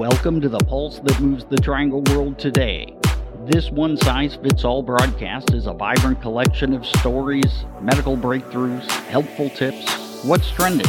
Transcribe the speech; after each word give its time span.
Welcome 0.00 0.40
to 0.40 0.48
the 0.48 0.60
pulse 0.60 0.98
that 1.00 1.20
moves 1.20 1.44
the 1.44 1.58
triangle 1.58 2.00
world 2.04 2.38
today. 2.38 2.96
This 3.44 3.70
one 3.70 3.98
size 3.98 4.34
fits 4.34 4.64
all 4.64 4.82
broadcast 4.82 5.52
is 5.52 5.66
a 5.66 5.74
vibrant 5.74 6.22
collection 6.22 6.72
of 6.72 6.86
stories, 6.86 7.66
medical 7.82 8.16
breakthroughs, 8.16 8.88
helpful 9.10 9.50
tips, 9.50 10.24
what's 10.24 10.50
trending, 10.52 10.86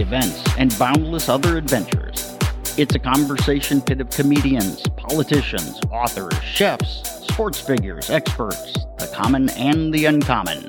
events, 0.00 0.42
and 0.56 0.74
boundless 0.78 1.28
other 1.28 1.58
adventures. 1.58 2.38
It's 2.78 2.94
a 2.94 2.98
conversation 2.98 3.82
pit 3.82 4.00
of 4.00 4.08
comedians, 4.08 4.80
politicians, 4.96 5.78
authors, 5.90 6.32
chefs, 6.42 7.26
sports 7.26 7.60
figures, 7.60 8.08
experts, 8.08 8.72
the 8.96 9.12
common 9.14 9.50
and 9.50 9.92
the 9.92 10.06
uncommon. 10.06 10.68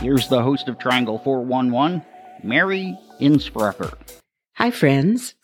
Here's 0.00 0.26
the 0.26 0.42
host 0.42 0.66
of 0.66 0.80
Triangle 0.80 1.20
411, 1.20 2.04
Mary 2.42 2.98
Innsbrucker. 3.20 3.94
Hi, 4.54 4.72
friends. 4.72 5.36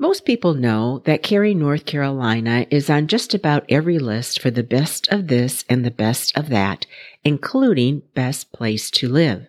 Most 0.00 0.24
people 0.24 0.54
know 0.54 1.02
that 1.06 1.24
Cary, 1.24 1.54
North 1.54 1.84
Carolina 1.84 2.66
is 2.70 2.88
on 2.88 3.08
just 3.08 3.34
about 3.34 3.66
every 3.68 3.98
list 3.98 4.40
for 4.40 4.48
the 4.48 4.62
best 4.62 5.08
of 5.08 5.26
this 5.26 5.64
and 5.68 5.84
the 5.84 5.90
best 5.90 6.36
of 6.38 6.50
that, 6.50 6.86
including 7.24 8.02
best 8.14 8.52
place 8.52 8.92
to 8.92 9.08
live. 9.08 9.48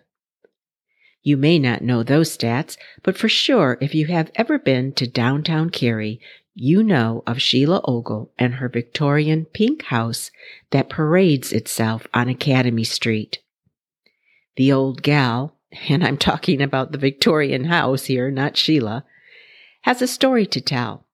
You 1.22 1.36
may 1.36 1.60
not 1.60 1.82
know 1.82 2.02
those 2.02 2.36
stats, 2.36 2.76
but 3.04 3.16
for 3.16 3.28
sure, 3.28 3.78
if 3.80 3.94
you 3.94 4.06
have 4.06 4.32
ever 4.34 4.58
been 4.58 4.92
to 4.94 5.06
downtown 5.06 5.70
Cary, 5.70 6.20
you 6.54 6.82
know 6.82 7.22
of 7.28 7.40
Sheila 7.40 7.80
Ogle 7.84 8.32
and 8.36 8.54
her 8.54 8.68
Victorian 8.68 9.44
pink 9.44 9.84
house 9.84 10.32
that 10.70 10.88
parades 10.88 11.52
itself 11.52 12.08
on 12.12 12.28
Academy 12.28 12.84
Street. 12.84 13.38
The 14.56 14.72
old 14.72 15.02
gal, 15.02 15.54
and 15.88 16.04
I'm 16.04 16.16
talking 16.16 16.60
about 16.60 16.90
the 16.90 16.98
Victorian 16.98 17.66
house 17.66 18.06
here, 18.06 18.32
not 18.32 18.56
Sheila, 18.56 19.04
has 19.82 20.02
a 20.02 20.06
story 20.06 20.46
to 20.46 20.60
tell. 20.60 21.06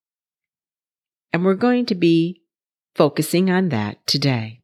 And 1.32 1.44
we're 1.44 1.54
going 1.54 1.86
to 1.86 1.94
be 1.94 2.42
focusing 2.94 3.50
on 3.50 3.68
that 3.68 4.04
today. 4.06 4.60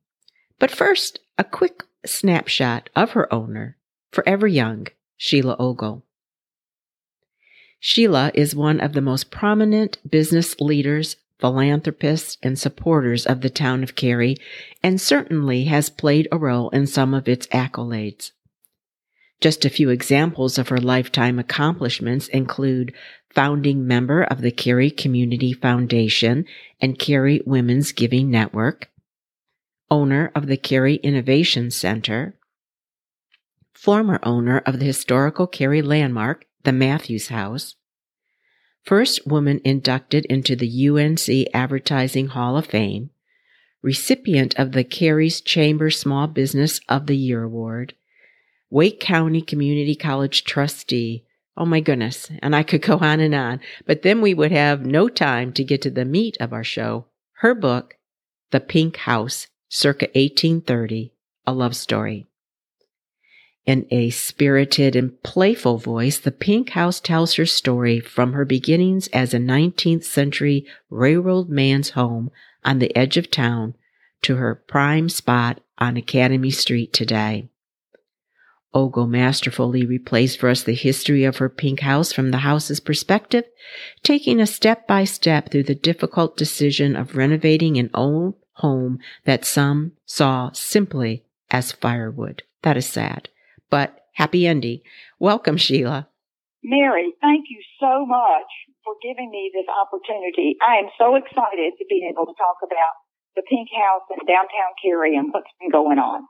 But 0.58 0.70
first, 0.70 1.20
a 1.38 1.44
quick 1.44 1.84
snapshot 2.04 2.88
of 2.96 3.12
her 3.12 3.32
owner, 3.32 3.76
Forever 4.10 4.46
Young, 4.46 4.88
Sheila 5.16 5.56
Ogle. 5.58 6.04
Sheila 7.78 8.30
is 8.34 8.54
one 8.54 8.80
of 8.80 8.92
the 8.92 9.00
most 9.00 9.30
prominent 9.30 9.98
business 10.08 10.60
leaders, 10.60 11.16
philanthropists, 11.40 12.38
and 12.42 12.56
supporters 12.58 13.26
of 13.26 13.40
the 13.40 13.50
town 13.50 13.82
of 13.82 13.96
Cary, 13.96 14.36
and 14.82 15.00
certainly 15.00 15.64
has 15.64 15.90
played 15.90 16.28
a 16.30 16.38
role 16.38 16.70
in 16.70 16.86
some 16.86 17.12
of 17.12 17.28
its 17.28 17.48
accolades. 17.48 18.30
Just 19.42 19.64
a 19.64 19.70
few 19.70 19.90
examples 19.90 20.56
of 20.56 20.68
her 20.68 20.78
lifetime 20.78 21.40
accomplishments 21.40 22.28
include 22.28 22.94
founding 23.34 23.88
member 23.88 24.22
of 24.22 24.40
the 24.40 24.52
Cary 24.52 24.88
Community 24.88 25.52
Foundation 25.52 26.44
and 26.80 26.96
Cary 26.96 27.42
Women's 27.44 27.90
Giving 27.90 28.30
Network, 28.30 28.88
owner 29.90 30.30
of 30.36 30.46
the 30.46 30.56
Cary 30.56 30.94
Innovation 30.94 31.72
Center, 31.72 32.38
former 33.74 34.20
owner 34.22 34.58
of 34.58 34.78
the 34.78 34.84
historical 34.84 35.48
Cary 35.48 35.82
landmark, 35.82 36.44
the 36.62 36.72
Matthews 36.72 37.26
House, 37.26 37.74
first 38.84 39.26
woman 39.26 39.60
inducted 39.64 40.24
into 40.26 40.54
the 40.54 40.88
UNC 40.88 41.48
Advertising 41.52 42.28
Hall 42.28 42.56
of 42.56 42.66
Fame, 42.66 43.10
recipient 43.82 44.54
of 44.56 44.70
the 44.70 44.84
Cary's 44.84 45.40
Chamber 45.40 45.90
Small 45.90 46.28
Business 46.28 46.78
of 46.88 47.08
the 47.08 47.16
Year 47.16 47.42
Award, 47.42 47.94
Wake 48.72 49.00
County 49.00 49.42
Community 49.42 49.94
College 49.94 50.44
trustee. 50.44 51.26
Oh 51.58 51.66
my 51.66 51.80
goodness. 51.80 52.30
And 52.40 52.56
I 52.56 52.62
could 52.62 52.80
go 52.80 52.96
on 52.96 53.20
and 53.20 53.34
on, 53.34 53.60
but 53.84 54.00
then 54.00 54.22
we 54.22 54.32
would 54.32 54.50
have 54.50 54.86
no 54.86 55.10
time 55.10 55.52
to 55.52 55.62
get 55.62 55.82
to 55.82 55.90
the 55.90 56.06
meat 56.06 56.38
of 56.40 56.54
our 56.54 56.64
show. 56.64 57.04
Her 57.40 57.54
book, 57.54 57.98
The 58.50 58.60
Pink 58.60 58.96
House, 58.96 59.46
circa 59.68 60.06
1830, 60.14 61.12
a 61.46 61.52
love 61.52 61.76
story. 61.76 62.28
In 63.66 63.86
a 63.90 64.08
spirited 64.08 64.96
and 64.96 65.22
playful 65.22 65.76
voice, 65.76 66.18
the 66.18 66.32
Pink 66.32 66.70
House 66.70 66.98
tells 66.98 67.34
her 67.34 67.44
story 67.44 68.00
from 68.00 68.32
her 68.32 68.46
beginnings 68.46 69.06
as 69.08 69.34
a 69.34 69.38
19th 69.38 70.04
century 70.04 70.64
railroad 70.88 71.50
man's 71.50 71.90
home 71.90 72.30
on 72.64 72.78
the 72.78 72.96
edge 72.96 73.18
of 73.18 73.30
town 73.30 73.74
to 74.22 74.36
her 74.36 74.54
prime 74.54 75.10
spot 75.10 75.60
on 75.76 75.98
Academy 75.98 76.50
Street 76.50 76.94
today. 76.94 77.50
Ogle 78.74 79.06
masterfully 79.06 79.86
replays 79.86 80.36
for 80.36 80.48
us 80.48 80.62
the 80.62 80.74
history 80.74 81.24
of 81.24 81.36
her 81.36 81.48
pink 81.48 81.80
house 81.80 82.12
from 82.12 82.30
the 82.30 82.38
house's 82.38 82.80
perspective, 82.80 83.44
taking 84.02 84.40
us 84.40 84.54
step 84.54 84.86
by 84.86 85.04
step 85.04 85.50
through 85.50 85.64
the 85.64 85.74
difficult 85.74 86.36
decision 86.36 86.96
of 86.96 87.16
renovating 87.16 87.76
an 87.76 87.90
old 87.92 88.34
home 88.54 88.98
that 89.24 89.44
some 89.44 89.92
saw 90.06 90.50
simply 90.52 91.24
as 91.50 91.72
firewood. 91.72 92.42
That 92.62 92.76
is 92.76 92.86
sad, 92.86 93.28
but 93.68 94.06
happy 94.14 94.46
ending. 94.46 94.80
Welcome, 95.18 95.58
Sheila. 95.58 96.08
Mary, 96.64 97.12
thank 97.20 97.46
you 97.50 97.60
so 97.78 98.06
much 98.06 98.48
for 98.84 98.94
giving 99.02 99.30
me 99.30 99.50
this 99.52 99.66
opportunity. 99.68 100.56
I 100.62 100.78
am 100.78 100.88
so 100.96 101.16
excited 101.16 101.74
to 101.78 101.84
be 101.88 102.08
able 102.08 102.26
to 102.26 102.34
talk 102.38 102.56
about 102.62 102.94
the 103.36 103.42
pink 103.48 103.68
house 103.74 104.06
in 104.10 104.26
downtown 104.26 104.72
Cary 104.82 105.16
and 105.16 105.32
what's 105.32 105.50
been 105.60 105.70
going 105.70 105.98
on. 105.98 106.26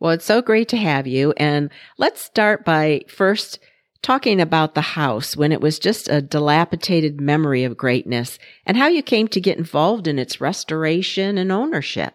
Well, 0.00 0.12
it's 0.12 0.24
so 0.24 0.42
great 0.42 0.68
to 0.68 0.76
have 0.76 1.06
you. 1.06 1.34
And 1.36 1.70
let's 1.96 2.22
start 2.22 2.64
by 2.64 3.02
first 3.08 3.58
talking 4.02 4.40
about 4.40 4.74
the 4.74 4.94
house 4.94 5.36
when 5.36 5.50
it 5.50 5.60
was 5.60 5.78
just 5.78 6.08
a 6.08 6.22
dilapidated 6.22 7.20
memory 7.20 7.64
of 7.64 7.76
greatness 7.76 8.38
and 8.64 8.76
how 8.76 8.86
you 8.86 9.02
came 9.02 9.26
to 9.28 9.40
get 9.40 9.58
involved 9.58 10.06
in 10.06 10.18
its 10.18 10.40
restoration 10.40 11.36
and 11.36 11.50
ownership. 11.50 12.14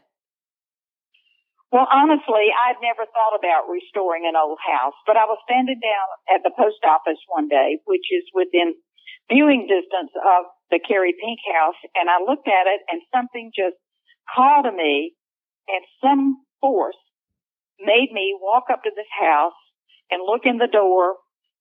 Well, 1.74 1.88
honestly, 1.92 2.54
I'd 2.54 2.80
never 2.86 3.04
thought 3.10 3.36
about 3.36 3.68
restoring 3.68 4.30
an 4.30 4.38
old 4.38 4.60
house, 4.62 4.94
but 5.08 5.18
I 5.18 5.26
was 5.26 5.42
standing 5.44 5.82
down 5.82 6.08
at 6.30 6.44
the 6.46 6.54
post 6.56 6.86
office 6.86 7.20
one 7.28 7.50
day, 7.50 7.82
which 7.86 8.06
is 8.14 8.24
within 8.32 8.78
viewing 9.28 9.66
distance 9.66 10.14
of 10.16 10.46
the 10.70 10.80
Cary 10.80 11.18
Pink 11.18 11.40
House, 11.52 11.80
and 11.96 12.10
I 12.10 12.22
looked 12.22 12.48
at 12.48 12.70
it 12.70 12.82
and 12.88 13.02
something 13.10 13.52
just 13.58 13.76
called 14.30 14.66
to 14.66 14.72
me 14.72 15.18
and 15.68 15.84
some 16.00 16.46
force 16.62 17.03
made 17.80 18.10
me 18.12 18.36
walk 18.40 18.66
up 18.72 18.84
to 18.84 18.92
this 18.96 19.10
house 19.20 19.54
and 20.10 20.22
look 20.26 20.42
in 20.46 20.58
the 20.58 20.68
door. 20.72 21.16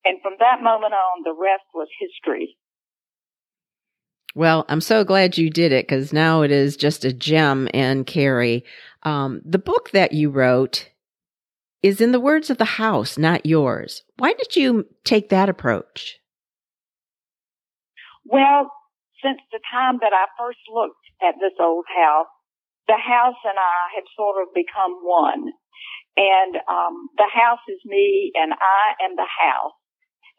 And 0.04 0.20
from 0.22 0.34
that 0.40 0.62
moment 0.62 0.94
on, 0.94 1.22
the 1.24 1.34
rest 1.38 1.64
was 1.74 1.88
history. 2.00 2.56
Well, 4.34 4.64
I'm 4.68 4.80
so 4.80 5.04
glad 5.04 5.36
you 5.36 5.50
did 5.50 5.72
it 5.72 5.86
because 5.86 6.12
now 6.12 6.42
it 6.42 6.50
is 6.50 6.76
just 6.76 7.04
a 7.04 7.12
gem 7.12 7.68
and 7.74 8.06
Cary. 8.06 8.64
Um, 9.02 9.42
the 9.44 9.58
book 9.58 9.90
that 9.90 10.12
you 10.12 10.30
wrote 10.30 10.88
is 11.82 12.00
in 12.00 12.12
the 12.12 12.20
words 12.20 12.48
of 12.48 12.58
the 12.58 12.64
house, 12.64 13.18
not 13.18 13.44
yours. 13.44 14.02
Why 14.16 14.32
did 14.32 14.56
you 14.56 14.86
take 15.04 15.28
that 15.28 15.48
approach? 15.48 16.18
Well, 18.24 18.70
since 19.22 19.40
the 19.50 19.60
time 19.70 19.98
that 20.00 20.12
I 20.12 20.26
first 20.38 20.60
looked 20.72 21.04
at 21.20 21.34
this 21.40 21.54
old 21.60 21.84
house, 21.94 22.30
the 22.86 22.98
house 22.98 23.38
and 23.44 23.58
I 23.58 23.94
had 23.94 24.04
sort 24.16 24.42
of 24.42 24.54
become 24.54 24.92
one. 25.02 25.52
And 26.16 26.56
um, 26.68 27.08
the 27.16 27.28
house 27.32 27.64
is 27.68 27.80
me, 27.84 28.32
and 28.34 28.52
I 28.52 29.04
am 29.04 29.16
the 29.16 29.28
house. 29.28 29.72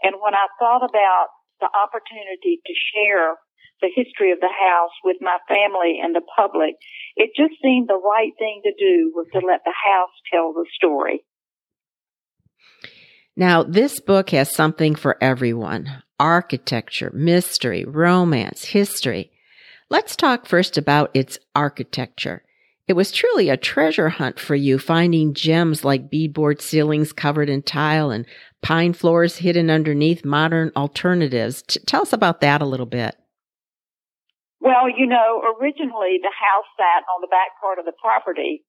And 0.03 0.16
when 0.22 0.35
I 0.35 0.47
thought 0.59 0.84
about 0.84 1.28
the 1.59 1.69
opportunity 1.72 2.61
to 2.66 2.73
share 2.94 3.35
the 3.81 3.89
history 3.94 4.31
of 4.31 4.39
the 4.39 4.53
house 4.53 4.91
with 5.03 5.17
my 5.19 5.38
family 5.47 6.00
and 6.01 6.16
the 6.16 6.22
public, 6.38 6.75
it 7.16 7.31
just 7.35 7.59
seemed 7.61 7.88
the 7.88 8.00
right 8.00 8.31
thing 8.38 8.61
to 8.63 8.73
do 8.78 9.11
was 9.16 9.28
to 9.34 9.39
let 9.39 9.61
the 9.66 9.73
house 9.73 10.13
tell 10.31 10.53
the 10.53 10.66
story. 10.75 11.25
Now, 13.35 13.63
this 13.63 14.00
book 14.00 14.29
has 14.29 14.53
something 14.53 14.95
for 14.95 15.17
everyone 15.22 16.03
architecture, 16.19 17.11
mystery, 17.14 17.84
romance, 17.84 18.66
history. 18.66 19.31
Let's 19.90 20.16
talk 20.16 20.46
first 20.46 20.78
about 20.78 21.11
its 21.14 21.37
architecture. 21.55 22.43
It 22.88 22.94
was 22.94 23.12
truly 23.12 23.50
a 23.50 23.56
treasure 23.56 24.09
hunt 24.09 24.40
for 24.40 24.56
you, 24.56 24.78
finding 24.78 25.34
gems 25.34 25.85
like 25.85 26.12
beadboard 26.12 26.62
ceilings 26.62 27.14
covered 27.14 27.50
in 27.50 27.62
tile 27.62 28.12
and 28.12 28.26
pine 28.62 28.91
floors 28.91 29.38
hidden 29.38 29.70
underneath 29.70 30.26
modern 30.26 30.72
alternatives. 30.76 31.62
T- 31.62 31.80
tell 31.88 32.02
us 32.02 32.12
about 32.12 32.41
that 32.41 32.62
a 32.62 32.66
little 32.66 32.85
bit. 32.85 33.16
Well, 34.59 34.90
you 34.90 35.08
know, 35.08 35.41
originally 35.59 36.20
the 36.22 36.32
house 36.32 36.68
sat 36.78 37.03
on 37.14 37.22
the 37.22 37.28
back 37.28 37.59
part 37.62 37.80
of 37.80 37.85
the 37.85 37.94
property 38.02 38.64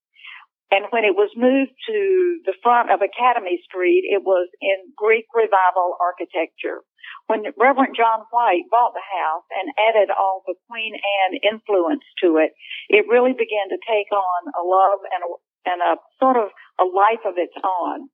and 0.71 0.87
when 0.91 1.05
it 1.05 1.15
was 1.15 1.31
moved 1.37 1.73
to 1.87 1.99
the 2.47 2.57
front 2.63 2.91
of 2.91 3.01
Academy 3.05 3.61
Street, 3.65 4.09
it 4.09 4.25
was 4.25 4.49
in 4.61 4.91
Greek 4.97 5.27
Revival 5.35 5.97
architecture. 6.01 6.83
When 7.27 7.45
Reverend 7.57 7.97
John 7.97 8.25
White 8.33 8.69
bought 8.71 8.97
the 8.97 9.05
house 9.05 9.45
and 9.53 9.69
added 9.77 10.09
all 10.11 10.43
the 10.47 10.57
Queen 10.69 10.97
Anne 10.97 11.41
influence 11.45 12.05
to 12.25 12.41
it, 12.41 12.53
it 12.89 13.09
really 13.09 13.33
began 13.33 13.69
to 13.71 13.79
take 13.85 14.11
on 14.13 14.41
a 14.57 14.63
love 14.65 15.01
and 15.05 15.23
a, 15.25 15.31
and 15.69 15.81
a 15.81 15.93
sort 16.19 16.37
of 16.37 16.49
a 16.81 16.85
life 16.85 17.25
of 17.25 17.37
its 17.37 17.55
own. 17.61 18.09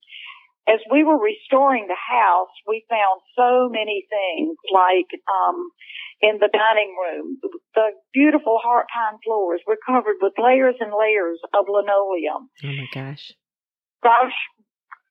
As 0.70 0.78
we 0.90 1.02
were 1.02 1.18
restoring 1.18 1.88
the 1.88 1.98
house, 1.98 2.54
we 2.66 2.84
found 2.88 3.20
so 3.34 3.68
many 3.68 4.06
things 4.06 4.56
like, 4.70 5.10
um, 5.26 5.70
in 6.20 6.38
the 6.38 6.52
dining 6.52 6.94
room. 6.94 7.38
The 7.74 7.90
beautiful 8.12 8.58
heart 8.62 8.86
pine 8.92 9.18
floors 9.24 9.60
were 9.66 9.78
covered 9.84 10.16
with 10.20 10.34
layers 10.38 10.76
and 10.80 10.92
layers 10.92 11.40
of 11.54 11.64
linoleum. 11.68 12.50
Oh 12.62 12.72
my 12.76 12.88
gosh. 12.92 13.32
Gosh, 14.02 14.36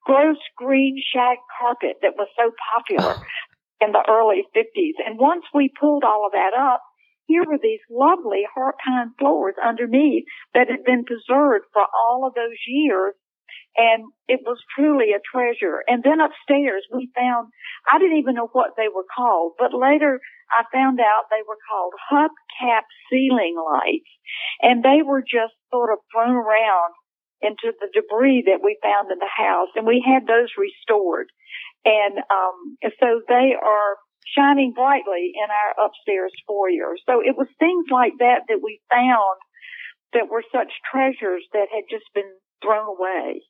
gross 0.05 0.37
green 0.55 1.01
shag 1.13 1.37
carpet 1.59 1.97
that 2.01 2.15
was 2.17 2.29
so 2.37 2.51
popular 2.73 3.15
oh. 3.17 3.85
in 3.85 3.91
the 3.91 4.05
early 4.07 4.45
50s. 4.55 4.97
And 5.05 5.19
once 5.19 5.45
we 5.53 5.71
pulled 5.79 6.03
all 6.03 6.25
of 6.25 6.33
that 6.33 6.53
up, 6.57 6.81
here 7.25 7.43
were 7.45 7.59
these 7.61 7.81
lovely 7.91 8.43
heart 8.53 8.75
pine 8.83 9.13
floors 9.19 9.53
underneath 9.63 10.25
that 10.53 10.69
had 10.69 10.83
been 10.83 11.05
preserved 11.05 11.65
for 11.73 11.85
all 11.85 12.25
of 12.25 12.33
those 12.33 12.57
years 12.67 13.13
and 13.77 14.03
it 14.27 14.41
was 14.45 14.57
truly 14.75 15.13
a 15.15 15.23
treasure. 15.23 15.83
And 15.87 16.03
then 16.03 16.19
upstairs 16.19 16.83
we 16.91 17.09
found, 17.15 17.47
I 17.91 17.99
didn't 17.99 18.17
even 18.17 18.35
know 18.35 18.49
what 18.51 18.75
they 18.77 18.87
were 18.93 19.07
called, 19.15 19.53
but 19.57 19.73
later 19.73 20.19
I 20.51 20.63
found 20.73 20.99
out 20.99 21.29
they 21.29 21.45
were 21.47 21.59
called 21.69 21.93
hubcap 22.11 22.83
ceiling 23.09 23.55
lights. 23.55 24.09
And 24.61 24.83
they 24.83 25.01
were 25.05 25.21
just 25.21 25.53
sort 25.71 25.93
of 25.93 25.99
thrown 26.11 26.35
around 26.35 26.93
into 27.41 27.71
the 27.79 27.87
debris 27.93 28.43
that 28.47 28.59
we 28.63 28.77
found 28.83 29.11
in 29.11 29.19
the 29.19 29.31
house. 29.31 29.69
And 29.75 29.87
we 29.87 30.03
had 30.03 30.27
those 30.27 30.51
restored. 30.57 31.31
And, 31.85 32.19
um, 32.19 32.77
so 32.99 33.21
they 33.29 33.55
are 33.55 33.95
shining 34.35 34.73
brightly 34.73 35.31
in 35.33 35.47
our 35.47 35.85
upstairs 35.85 36.33
foyer. 36.45 36.99
So 37.05 37.21
it 37.23 37.37
was 37.37 37.47
things 37.57 37.85
like 37.89 38.13
that 38.19 38.49
that 38.49 38.61
we 38.61 38.81
found 38.91 39.39
that 40.13 40.29
were 40.29 40.43
such 40.51 40.73
treasures 40.91 41.45
that 41.53 41.69
had 41.71 41.85
just 41.89 42.05
been 42.13 42.29
thrown 42.61 42.87
away. 42.87 43.41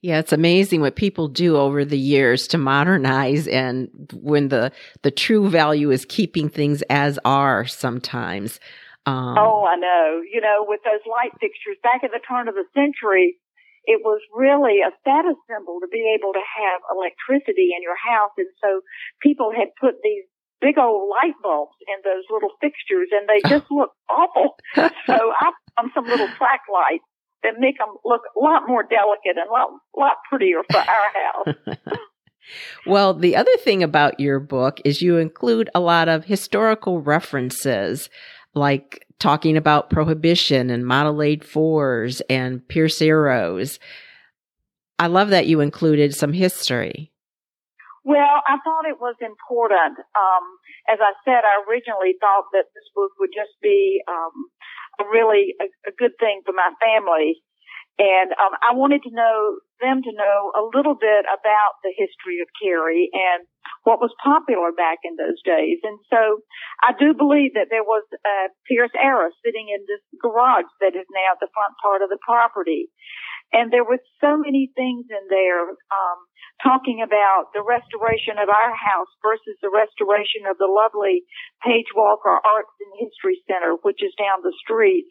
Yeah, 0.00 0.20
it's 0.20 0.32
amazing 0.32 0.80
what 0.80 0.94
people 0.94 1.26
do 1.26 1.56
over 1.56 1.84
the 1.84 1.98
years 1.98 2.46
to 2.48 2.58
modernize 2.58 3.48
and 3.48 3.88
when 4.14 4.48
the 4.48 4.70
the 5.02 5.10
true 5.10 5.50
value 5.50 5.90
is 5.90 6.04
keeping 6.04 6.48
things 6.48 6.82
as 6.88 7.18
are 7.24 7.66
sometimes. 7.66 8.60
Um, 9.06 9.34
oh, 9.38 9.66
I 9.66 9.74
know. 9.74 10.22
You 10.22 10.40
know, 10.40 10.64
with 10.68 10.80
those 10.84 11.02
light 11.10 11.32
fixtures 11.40 11.78
back 11.82 12.04
at 12.04 12.12
the 12.12 12.20
turn 12.28 12.46
of 12.46 12.54
the 12.54 12.68
century, 12.74 13.38
it 13.88 14.04
was 14.04 14.20
really 14.36 14.84
a 14.84 14.94
status 15.00 15.40
symbol 15.48 15.80
to 15.80 15.88
be 15.88 16.14
able 16.14 16.32
to 16.32 16.44
have 16.44 16.78
electricity 16.92 17.72
in 17.74 17.82
your 17.82 17.96
house. 17.96 18.36
And 18.36 18.52
so 18.62 18.84
people 19.24 19.50
had 19.50 19.74
put 19.80 19.98
these 20.04 20.28
big 20.60 20.78
old 20.78 21.08
light 21.10 21.34
bulbs 21.42 21.74
in 21.88 21.98
those 22.04 22.22
little 22.30 22.52
fixtures 22.60 23.08
and 23.10 23.26
they 23.26 23.40
just 23.48 23.66
look 23.70 23.90
awful. 24.06 24.54
so 24.76 25.16
I 25.16 25.50
found 25.74 25.90
some 25.94 26.04
little 26.04 26.28
track 26.36 26.68
lights 26.70 27.08
that 27.42 27.54
make 27.58 27.78
them 27.78 27.94
look 28.04 28.22
a 28.36 28.40
lot 28.40 28.62
more 28.66 28.82
delicate 28.82 29.36
and 29.36 29.48
a 29.48 29.52
lot, 29.52 29.70
lot 29.96 30.16
prettier 30.28 30.62
for 30.70 30.78
our 30.78 31.56
house. 31.66 31.78
well, 32.86 33.14
the 33.14 33.36
other 33.36 33.56
thing 33.58 33.82
about 33.82 34.20
your 34.20 34.40
book 34.40 34.80
is 34.84 35.02
you 35.02 35.16
include 35.18 35.70
a 35.74 35.80
lot 35.80 36.08
of 36.08 36.24
historical 36.24 37.00
references, 37.00 38.10
like 38.54 39.06
talking 39.18 39.56
about 39.56 39.90
prohibition 39.90 40.70
and 40.70 40.86
Model 40.86 41.22
A 41.22 41.36
Fords 41.38 42.22
and 42.28 42.66
Pierce 42.68 43.02
arrows. 43.02 43.78
I 44.98 45.06
love 45.06 45.28
that 45.30 45.46
you 45.46 45.60
included 45.60 46.14
some 46.14 46.32
history. 46.32 47.12
Well, 48.04 48.40
I 48.48 48.56
thought 48.64 48.88
it 48.88 48.98
was 49.00 49.16
important. 49.20 50.00
Um, 50.16 50.44
as 50.88 50.98
I 50.98 51.12
said, 51.24 51.44
I 51.44 51.60
originally 51.68 52.16
thought 52.18 52.48
that 52.52 52.72
this 52.72 52.88
book 52.94 53.12
would 53.20 53.30
just 53.34 53.52
be 53.60 54.00
um, 54.08 54.48
really 55.06 55.54
a, 55.60 55.66
a 55.88 55.92
good 55.96 56.12
thing 56.18 56.42
for 56.44 56.52
my 56.52 56.70
family. 56.82 57.42
And 57.98 58.30
um, 58.38 58.54
I 58.62 58.78
wanted 58.78 59.02
to 59.02 59.10
know 59.10 59.58
them 59.82 60.02
to 60.06 60.12
know 60.14 60.54
a 60.54 60.62
little 60.70 60.94
bit 60.94 61.26
about 61.26 61.82
the 61.82 61.90
history 61.90 62.38
of 62.38 62.46
Cary 62.54 63.10
and 63.10 63.42
what 63.82 63.98
was 63.98 64.14
popular 64.22 64.70
back 64.70 65.02
in 65.02 65.18
those 65.18 65.42
days. 65.42 65.82
And 65.82 65.98
so 66.06 66.42
I 66.82 66.94
do 66.94 67.10
believe 67.10 67.58
that 67.58 67.74
there 67.74 67.82
was 67.82 68.06
a 68.22 68.54
Pierce 68.70 68.94
Arrow 68.94 69.34
sitting 69.42 69.66
in 69.66 69.82
this 69.90 70.02
garage 70.22 70.70
that 70.78 70.94
is 70.94 71.10
now 71.10 71.34
the 71.42 71.50
front 71.50 71.74
part 71.82 72.02
of 72.02 72.10
the 72.10 72.22
property. 72.22 72.86
And 73.52 73.72
there 73.72 73.84
were 73.84 74.00
so 74.20 74.36
many 74.36 74.70
things 74.76 75.06
in 75.08 75.24
there, 75.30 75.64
um, 75.64 76.18
talking 76.62 77.00
about 77.00 77.54
the 77.54 77.64
restoration 77.64 78.36
of 78.36 78.48
our 78.48 78.74
house 78.74 79.08
versus 79.22 79.56
the 79.62 79.72
restoration 79.72 80.44
of 80.44 80.58
the 80.58 80.68
lovely 80.68 81.24
Page 81.64 81.88
Walker 81.96 82.34
Arts 82.34 82.76
and 82.82 82.92
History 83.00 83.40
Center, 83.48 83.80
which 83.80 84.02
is 84.02 84.12
down 84.18 84.42
the 84.42 84.54
street 84.60 85.06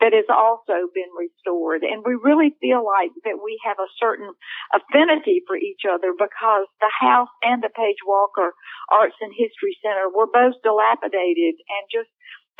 that 0.00 0.16
has 0.16 0.26
also 0.26 0.90
been 0.90 1.12
restored. 1.14 1.86
And 1.86 2.02
we 2.02 2.18
really 2.18 2.50
feel 2.58 2.82
like 2.82 3.14
that 3.22 3.38
we 3.38 3.54
have 3.62 3.78
a 3.78 3.94
certain 4.02 4.34
affinity 4.74 5.46
for 5.46 5.54
each 5.54 5.86
other 5.86 6.10
because 6.10 6.66
the 6.82 6.90
house 6.90 7.30
and 7.46 7.62
the 7.62 7.70
Page 7.70 8.02
Walker 8.02 8.50
Arts 8.90 9.14
and 9.20 9.30
History 9.30 9.78
Center 9.78 10.10
were 10.10 10.26
both 10.26 10.58
dilapidated 10.66 11.54
and 11.60 11.84
just 11.86 12.10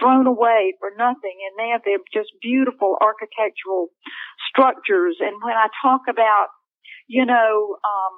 thrown 0.02 0.26
away 0.26 0.75
for 0.82 0.90
nothing. 0.99 1.38
And 1.46 1.54
now 1.54 1.78
they're 1.78 2.02
just 2.10 2.34
beautiful 2.43 2.99
architectural 2.99 3.94
structures. 4.50 5.22
And 5.22 5.38
when 5.38 5.54
I 5.54 5.70
talk 5.78 6.02
about, 6.10 6.50
you 7.06 7.25
know, 7.25 7.78
um, 7.78 8.14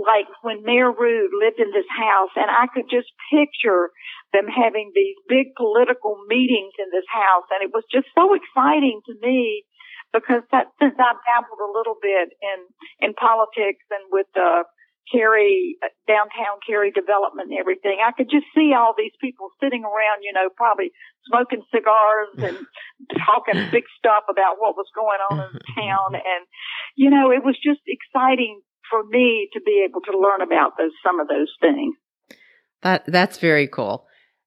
like 0.00 0.32
when 0.40 0.64
Mayor 0.64 0.88
Rood 0.88 1.30
lived 1.36 1.60
in 1.60 1.76
this 1.76 1.88
house 1.92 2.32
and 2.36 2.48
I 2.48 2.72
could 2.72 2.88
just 2.88 3.12
picture 3.28 3.92
them 4.32 4.48
having 4.48 4.92
these 4.96 5.16
big 5.28 5.52
political 5.60 6.16
meetings 6.24 6.72
in 6.80 6.88
this 6.88 7.04
house 7.12 7.44
and 7.52 7.60
it 7.60 7.68
was 7.68 7.84
just 7.92 8.08
so 8.16 8.32
exciting 8.32 9.04
to 9.06 9.14
me 9.20 9.68
because 10.12 10.40
that, 10.50 10.72
since 10.80 10.96
I've 10.96 11.20
dabbled 11.28 11.60
a 11.60 11.70
little 11.76 12.00
bit 12.00 12.32
in, 12.40 12.58
in 13.04 13.12
politics 13.12 13.84
and 13.92 14.08
with 14.08 14.26
the 14.32 14.64
Cary, 15.10 15.76
downtown 16.06 16.62
Cary 16.66 16.90
development 16.90 17.50
and 17.50 17.58
everything, 17.58 17.98
I 17.98 18.12
could 18.12 18.30
just 18.30 18.46
see 18.54 18.72
all 18.72 18.94
these 18.96 19.14
people 19.20 19.50
sitting 19.62 19.82
around, 19.82 20.22
you 20.22 20.32
know, 20.32 20.48
probably 20.56 20.90
smoking 21.26 21.62
cigars 21.74 22.30
and 22.38 22.56
talking 23.26 23.58
big 23.70 23.84
stuff 23.98 24.24
about 24.30 24.56
what 24.58 24.76
was 24.76 24.86
going 24.94 25.20
on 25.30 25.50
in 25.50 25.52
the 25.54 25.66
town. 25.74 26.14
And, 26.14 26.42
you 26.96 27.10
know, 27.10 27.30
it 27.30 27.44
was 27.44 27.56
just 27.58 27.82
exciting 27.86 28.60
for 28.90 29.04
me 29.04 29.48
to 29.52 29.60
be 29.60 29.84
able 29.88 30.00
to 30.02 30.18
learn 30.18 30.42
about 30.42 30.72
those 30.76 30.92
some 31.04 31.20
of 31.20 31.28
those 31.28 31.52
things. 31.60 31.94
That 32.82 33.04
that's 33.06 33.38
very 33.38 33.68
cool. 33.68 34.06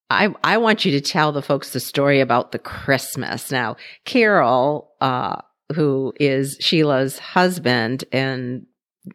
I 0.09 0.33
I 0.43 0.57
want 0.57 0.85
you 0.85 0.91
to 0.91 1.01
tell 1.01 1.31
the 1.31 1.41
folks 1.41 1.71
the 1.71 1.79
story 1.79 2.19
about 2.19 2.51
the 2.51 2.59
Christmas. 2.59 3.51
Now, 3.51 3.77
Carol, 4.05 4.91
uh, 4.99 5.41
who 5.73 6.13
is 6.19 6.57
Sheila's 6.59 7.19
husband 7.19 8.03
and 8.11 8.65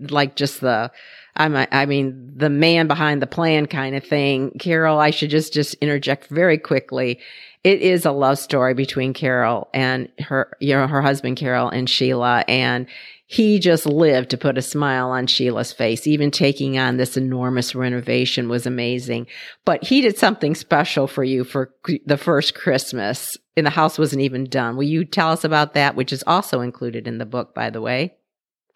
like 0.00 0.36
just 0.36 0.60
the 0.60 0.90
I'm 1.36 1.54
I 1.56 1.86
mean 1.86 2.32
the 2.36 2.50
man 2.50 2.88
behind 2.88 3.22
the 3.22 3.26
plan 3.26 3.66
kind 3.66 3.94
of 3.94 4.04
thing. 4.04 4.52
Carol, 4.58 4.98
I 4.98 5.10
should 5.10 5.30
just 5.30 5.52
just 5.52 5.74
interject 5.74 6.26
very 6.28 6.58
quickly. 6.58 7.20
It 7.64 7.80
is 7.80 8.04
a 8.04 8.12
love 8.12 8.38
story 8.38 8.74
between 8.74 9.14
Carol 9.14 9.68
and 9.72 10.08
her 10.18 10.56
you 10.60 10.74
know 10.74 10.86
her 10.86 11.02
husband 11.02 11.36
Carol 11.36 11.68
and 11.68 11.88
Sheila 11.88 12.44
and 12.48 12.86
he 13.30 13.58
just 13.58 13.84
lived 13.84 14.30
to 14.30 14.38
put 14.38 14.56
a 14.56 14.62
smile 14.62 15.10
on 15.10 15.26
Sheila's 15.26 15.70
face. 15.70 16.06
Even 16.06 16.30
taking 16.30 16.78
on 16.78 16.96
this 16.96 17.14
enormous 17.14 17.74
renovation 17.74 18.48
was 18.48 18.64
amazing. 18.66 19.26
But 19.66 19.84
he 19.84 20.00
did 20.00 20.16
something 20.16 20.54
special 20.54 21.06
for 21.06 21.22
you 21.22 21.44
for 21.44 21.74
the 22.06 22.16
first 22.16 22.54
Christmas, 22.54 23.36
and 23.54 23.66
the 23.66 23.70
house 23.70 23.98
wasn't 23.98 24.22
even 24.22 24.46
done. 24.46 24.78
Will 24.78 24.84
you 24.84 25.04
tell 25.04 25.30
us 25.30 25.44
about 25.44 25.74
that, 25.74 25.94
which 25.94 26.10
is 26.10 26.24
also 26.26 26.62
included 26.62 27.06
in 27.06 27.18
the 27.18 27.26
book, 27.26 27.54
by 27.54 27.68
the 27.68 27.82
way? 27.82 28.14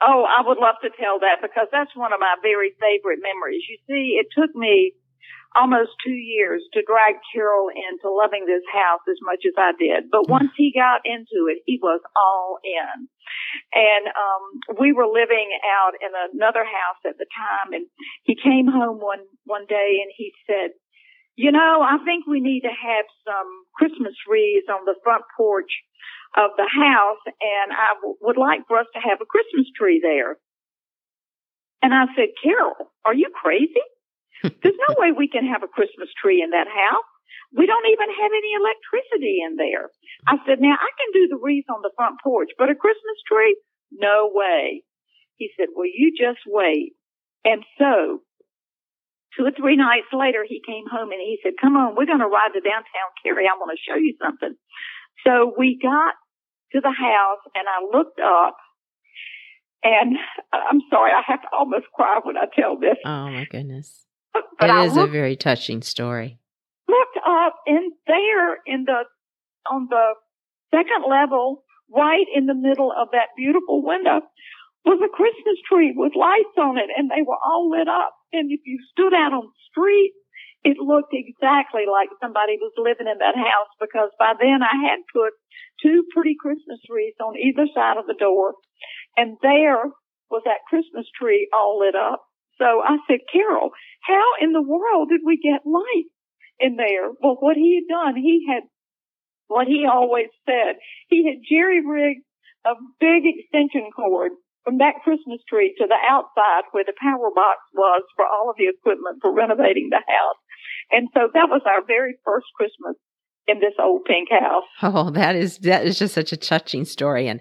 Oh, 0.03 0.27
I 0.27 0.43
would 0.43 0.59
love 0.59 0.77
to 0.83 0.91
tell 0.99 1.21
that 1.23 1.39
because 1.41 1.69
that's 1.71 1.95
one 1.95 2.13
of 2.13 2.19
my 2.19 2.35
very 2.43 2.75
favorite 2.83 3.23
memories. 3.23 3.63
You 3.71 3.79
see, 3.87 4.19
it 4.19 4.27
took 4.35 4.51
me 4.55 4.95
almost 5.55 5.93
two 6.05 6.17
years 6.17 6.65
to 6.73 6.83
drag 6.83 7.21
Carol 7.33 7.69
into 7.69 8.09
loving 8.09 8.47
this 8.47 8.65
house 8.73 9.05
as 9.09 9.21
much 9.23 9.45
as 9.47 9.55
I 9.57 9.73
did. 9.79 10.11
But 10.11 10.29
once 10.29 10.51
he 10.57 10.73
got 10.73 11.05
into 11.05 11.49
it, 11.53 11.61
he 11.67 11.79
was 11.81 12.01
all 12.17 12.59
in. 12.65 13.09
And 13.73 14.05
um 14.09 14.77
we 14.81 14.93
were 14.93 15.07
living 15.07 15.53
out 15.63 15.93
in 16.01 16.11
another 16.35 16.65
house 16.65 17.01
at 17.07 17.19
the 17.19 17.29
time 17.37 17.73
and 17.73 17.87
he 18.25 18.35
came 18.35 18.67
home 18.67 18.99
one 18.99 19.25
one 19.45 19.67
day 19.69 20.01
and 20.01 20.11
he 20.17 20.33
said, 20.47 20.73
"You 21.37 21.53
know, 21.53 21.85
I 21.85 21.99
think 22.05 22.27
we 22.27 22.41
need 22.41 22.63
to 22.63 22.73
have 22.73 23.07
some 23.25 23.49
Christmas 23.77 24.17
wreaths 24.29 24.69
on 24.73 24.85
the 24.85 24.97
front 25.05 25.25
porch 25.37 25.71
of 26.37 26.51
the 26.57 26.69
house 26.69 27.23
and 27.27 27.73
I 27.73 27.95
w- 28.01 28.17
would 28.23 28.37
like 28.37 28.67
for 28.67 28.79
us 28.79 28.87
to 28.95 29.01
have 29.01 29.21
a 29.21 29.27
Christmas 29.27 29.67
tree 29.77 30.01
there." 30.03 30.37
And 31.83 31.95
I 31.95 32.07
said, 32.17 32.31
"Carol, 32.43 32.93
are 33.05 33.15
you 33.15 33.31
crazy?" 33.35 33.87
There's 34.43 34.81
no 34.89 34.95
way 34.99 35.13
we 35.13 35.29
can 35.29 35.47
have 35.47 35.63
a 35.63 35.71
Christmas 35.71 36.09
tree 36.21 36.43
in 36.43 36.51
that 36.51 36.67
house. 36.67 37.07
We 37.55 37.67
don't 37.67 37.87
even 37.87 38.09
have 38.11 38.33
any 38.33 38.53
electricity 38.59 39.39
in 39.45 39.57
there. 39.57 39.91
I 40.27 40.37
said, 40.47 40.61
now 40.61 40.75
I 40.75 40.91
can 40.99 41.11
do 41.13 41.29
the 41.29 41.41
wreath 41.41 41.69
on 41.69 41.83
the 41.83 41.93
front 41.97 42.17
porch, 42.23 42.51
but 42.59 42.71
a 42.71 42.75
Christmas 42.75 43.19
tree? 43.29 43.57
No 43.93 44.31
way. 44.33 44.83
He 45.37 45.51
said, 45.57 45.69
well, 45.77 45.87
you 45.87 46.11
just 46.17 46.41
wait. 46.47 46.95
And 47.45 47.63
so 47.79 48.23
two 49.37 49.45
or 49.45 49.53
three 49.53 49.77
nights 49.77 50.09
later, 50.13 50.45
he 50.49 50.63
came 50.65 50.85
home 50.91 51.13
and 51.13 51.21
he 51.21 51.39
said, 51.43 51.55
come 51.61 51.77
on, 51.77 51.95
we're 51.95 52.09
going 52.09 52.25
to 52.25 52.31
ride 52.31 52.53
to 52.55 52.61
downtown 52.61 53.11
Cary. 53.23 53.47
I 53.47 53.57
want 53.59 53.77
to 53.77 53.85
show 53.85 53.97
you 53.97 54.17
something. 54.23 54.57
So 55.27 55.55
we 55.57 55.79
got 55.81 56.15
to 56.73 56.81
the 56.81 56.91
house 56.91 57.43
and 57.55 57.67
I 57.69 57.97
looked 57.97 58.21
up 58.21 58.57
and 59.83 60.17
I'm 60.53 60.81
sorry, 60.91 61.11
I 61.13 61.23
have 61.27 61.43
to 61.43 61.49
almost 61.53 61.87
cry 61.95 62.21
when 62.23 62.37
I 62.37 62.47
tell 62.55 62.79
this. 62.79 62.97
Oh 63.05 63.31
my 63.31 63.47
goodness. 63.51 64.07
But 64.33 64.71
it 64.71 64.87
is 64.87 64.97
a 64.97 65.07
very 65.07 65.37
touching 65.37 65.83
story. 65.83 66.39
Looked 66.89 67.19
up 67.27 67.57
and 67.67 67.93
there 68.07 68.55
in 68.67 68.85
the, 68.87 69.05
on 69.71 69.89
the 69.91 70.15
second 70.71 71.05
level, 71.09 71.65
right 71.95 72.27
in 72.35 72.47
the 72.47 72.55
middle 72.55 72.93
of 72.93 73.09
that 73.13 73.35
beautiful 73.37 73.85
window 73.85 74.21
was 74.85 74.99
a 75.05 75.15
Christmas 75.15 75.59
tree 75.69 75.93
with 75.95 76.13
lights 76.17 76.57
on 76.59 76.79
it 76.79 76.91
and 76.97 77.11
they 77.11 77.23
were 77.23 77.39
all 77.45 77.71
lit 77.71 77.89
up. 77.89 78.15
And 78.33 78.51
if 78.51 78.61
you 78.65 78.79
stood 78.91 79.15
out 79.15 79.33
on 79.33 79.45
the 79.47 79.61
street, 79.71 80.13
it 80.65 80.79
looked 80.79 81.13
exactly 81.13 81.91
like 81.91 82.09
somebody 82.23 82.59
was 82.59 82.73
living 82.79 83.11
in 83.11 83.19
that 83.19 83.35
house 83.35 83.73
because 83.81 84.11
by 84.19 84.35
then 84.39 84.63
I 84.63 84.77
had 84.89 85.03
put 85.13 85.35
two 85.83 86.07
pretty 86.15 86.37
Christmas 86.39 86.79
trees 86.87 87.15
on 87.19 87.35
either 87.37 87.67
side 87.75 87.99
of 87.99 88.07
the 88.07 88.19
door 88.19 88.55
and 89.17 89.37
there 89.43 89.91
was 90.31 90.43
that 90.47 90.67
Christmas 90.69 91.07
tree 91.19 91.49
all 91.53 91.81
lit 91.81 91.95
up. 91.95 92.23
So 92.59 92.81
I 92.81 92.97
said, 93.07 93.21
Carol, 93.33 93.71
how 94.03 94.25
in 94.41 94.53
the 94.53 94.63
world 94.63 95.09
did 95.11 95.21
we 95.25 95.37
get 95.37 95.67
light 95.67 96.09
in 96.61 96.77
there? 96.77 97.11
Well, 97.21 97.37
what 97.41 97.57
he 97.57 97.81
had 97.83 97.93
done, 97.93 98.17
he 98.17 98.47
had 98.49 98.63
what 99.49 99.67
he 99.67 99.85
always 99.85 100.29
said. 100.47 100.77
He 101.09 101.27
had 101.27 101.45
jerry 101.49 101.85
rigged 101.85 102.25
a 102.65 102.75
big 103.01 103.25
extension 103.27 103.91
cord 103.91 104.33
from 104.65 104.79
that 104.79 105.03
Christmas 105.03 105.41
tree 105.49 105.75
to 105.79 105.87
the 105.87 105.99
outside 106.09 106.65
where 106.73 106.85
the 106.85 106.95
power 107.01 107.31
box 107.35 107.59
was 107.75 108.03
for 108.17 108.25
all 108.25 108.51
of 108.51 108.57
the 108.57 108.71
equipment 108.71 109.19
for 109.21 109.33
renovating 109.33 109.89
the 109.91 110.03
house. 110.07 110.41
And 110.91 111.09
so 111.15 111.29
that 111.35 111.49
was 111.49 111.63
our 111.67 111.85
very 111.85 112.15
first 112.25 112.47
Christmas 112.57 112.97
in 113.47 113.61
this 113.61 113.75
old 113.79 114.05
pink 114.05 114.29
house. 114.31 114.65
Oh, 114.83 115.11
that 115.11 115.35
is 115.35 115.59
that 115.59 115.85
is 115.85 115.99
just 115.99 116.15
such 116.15 116.33
a 116.33 116.37
touching 116.37 116.85
story. 116.85 117.27
And 117.29 117.41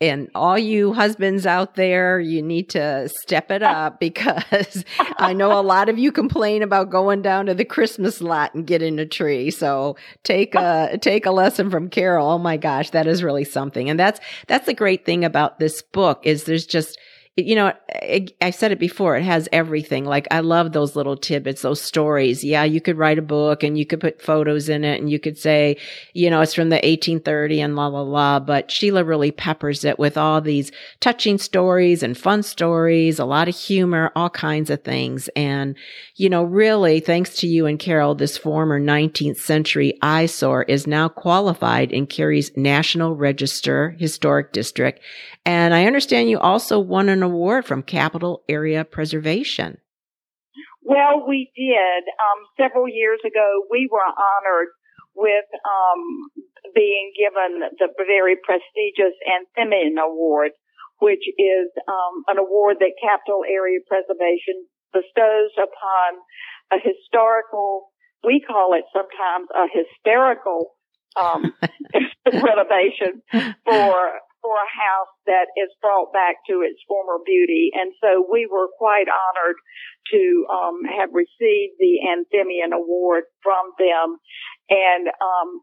and 0.00 0.30
all 0.34 0.56
you 0.56 0.92
husbands 0.92 1.44
out 1.44 1.74
there, 1.74 2.20
you 2.20 2.40
need 2.40 2.70
to 2.70 3.08
step 3.08 3.50
it 3.50 3.62
up 3.62 3.98
because 4.00 4.84
I 5.18 5.32
know 5.32 5.58
a 5.58 5.62
lot 5.62 5.88
of 5.88 5.98
you 5.98 6.12
complain 6.12 6.62
about 6.62 6.90
going 6.90 7.22
down 7.22 7.46
to 7.46 7.54
the 7.54 7.64
Christmas 7.64 8.20
lot 8.20 8.54
and 8.54 8.66
getting 8.66 8.98
a 8.98 9.06
tree. 9.06 9.50
So 9.50 9.96
take 10.22 10.54
a 10.54 10.98
take 11.00 11.26
a 11.26 11.30
lesson 11.30 11.70
from 11.70 11.88
Carol. 11.88 12.30
Oh 12.30 12.38
my 12.38 12.56
gosh, 12.56 12.90
that 12.90 13.06
is 13.06 13.22
really 13.22 13.44
something. 13.44 13.90
And 13.90 13.98
that's 13.98 14.20
that's 14.46 14.66
the 14.66 14.74
great 14.74 15.04
thing 15.04 15.24
about 15.24 15.58
this 15.58 15.82
book 15.82 16.20
is 16.24 16.44
there's 16.44 16.66
just 16.66 16.98
you 17.38 17.54
know, 17.54 17.72
I 18.40 18.50
said 18.50 18.72
it 18.72 18.80
before, 18.80 19.16
it 19.16 19.22
has 19.22 19.48
everything. 19.52 20.04
Like, 20.04 20.26
I 20.30 20.40
love 20.40 20.72
those 20.72 20.96
little 20.96 21.16
tidbits, 21.16 21.62
those 21.62 21.80
stories. 21.80 22.42
Yeah, 22.42 22.64
you 22.64 22.80
could 22.80 22.98
write 22.98 23.18
a 23.18 23.22
book 23.22 23.62
and 23.62 23.78
you 23.78 23.86
could 23.86 24.00
put 24.00 24.20
photos 24.20 24.68
in 24.68 24.82
it 24.82 25.00
and 25.00 25.08
you 25.08 25.20
could 25.20 25.38
say, 25.38 25.76
you 26.14 26.30
know, 26.30 26.40
it's 26.40 26.54
from 26.54 26.70
the 26.70 26.76
1830 26.76 27.60
and 27.60 27.76
la, 27.76 27.86
la, 27.86 28.00
la. 28.00 28.40
But 28.40 28.70
Sheila 28.70 29.04
really 29.04 29.30
peppers 29.30 29.84
it 29.84 29.98
with 29.98 30.16
all 30.16 30.40
these 30.40 30.72
touching 30.98 31.38
stories 31.38 32.02
and 32.02 32.18
fun 32.18 32.42
stories, 32.42 33.20
a 33.20 33.24
lot 33.24 33.48
of 33.48 33.56
humor, 33.56 34.10
all 34.16 34.30
kinds 34.30 34.68
of 34.68 34.82
things. 34.82 35.28
And, 35.36 35.76
you 36.16 36.28
know, 36.28 36.42
really, 36.42 36.98
thanks 36.98 37.36
to 37.36 37.46
you 37.46 37.66
and 37.66 37.78
Carol, 37.78 38.16
this 38.16 38.36
former 38.36 38.80
19th 38.80 39.38
century 39.38 39.96
eyesore 40.02 40.64
is 40.64 40.88
now 40.88 41.08
qualified 41.08 41.92
in 41.92 42.06
Cary's 42.06 42.50
National 42.56 43.14
Register 43.14 43.94
Historic 43.98 44.52
District. 44.52 45.00
And 45.48 45.72
I 45.72 45.86
understand 45.86 46.28
you 46.28 46.38
also 46.38 46.78
won 46.78 47.08
an 47.08 47.22
award 47.22 47.64
from 47.64 47.80
Capital 47.82 48.44
Area 48.50 48.84
Preservation. 48.84 49.78
Well, 50.82 51.24
we 51.26 51.50
did. 51.56 52.04
Um, 52.04 52.44
several 52.60 52.86
years 52.86 53.20
ago, 53.24 53.64
we 53.70 53.88
were 53.90 54.04
honored 54.04 54.68
with 55.16 55.48
um, 55.64 56.28
being 56.74 57.12
given 57.16 57.64
the 57.80 57.88
very 57.96 58.36
prestigious 58.36 59.16
Anthemion 59.24 59.96
Award, 59.96 60.52
which 60.98 61.24
is 61.38 61.72
um, 61.88 62.24
an 62.28 62.36
award 62.36 62.76
that 62.80 63.00
Capital 63.00 63.40
Area 63.48 63.80
Preservation 63.88 64.68
bestows 64.92 65.56
upon 65.56 66.20
a 66.72 66.76
historical, 66.76 67.88
we 68.22 68.44
call 68.46 68.74
it 68.76 68.84
sometimes 68.92 69.48
a 69.56 69.64
hysterical 69.72 70.76
um, 71.16 71.54
renovation 72.44 73.22
for 73.64 74.12
for 74.42 74.54
a 74.56 74.70
house 74.70 75.12
that 75.26 75.50
is 75.56 75.70
brought 75.82 76.12
back 76.12 76.36
to 76.48 76.62
its 76.62 76.80
former 76.86 77.18
beauty. 77.24 77.70
And 77.74 77.92
so 78.00 78.24
we 78.24 78.46
were 78.46 78.68
quite 78.78 79.10
honored 79.10 79.58
to 80.14 80.22
um, 80.50 80.76
have 80.86 81.10
received 81.12 81.76
the 81.78 82.04
Anthemion 82.06 82.72
Award 82.72 83.24
from 83.42 83.72
them. 83.78 84.18
And 84.70 85.08
um, 85.08 85.60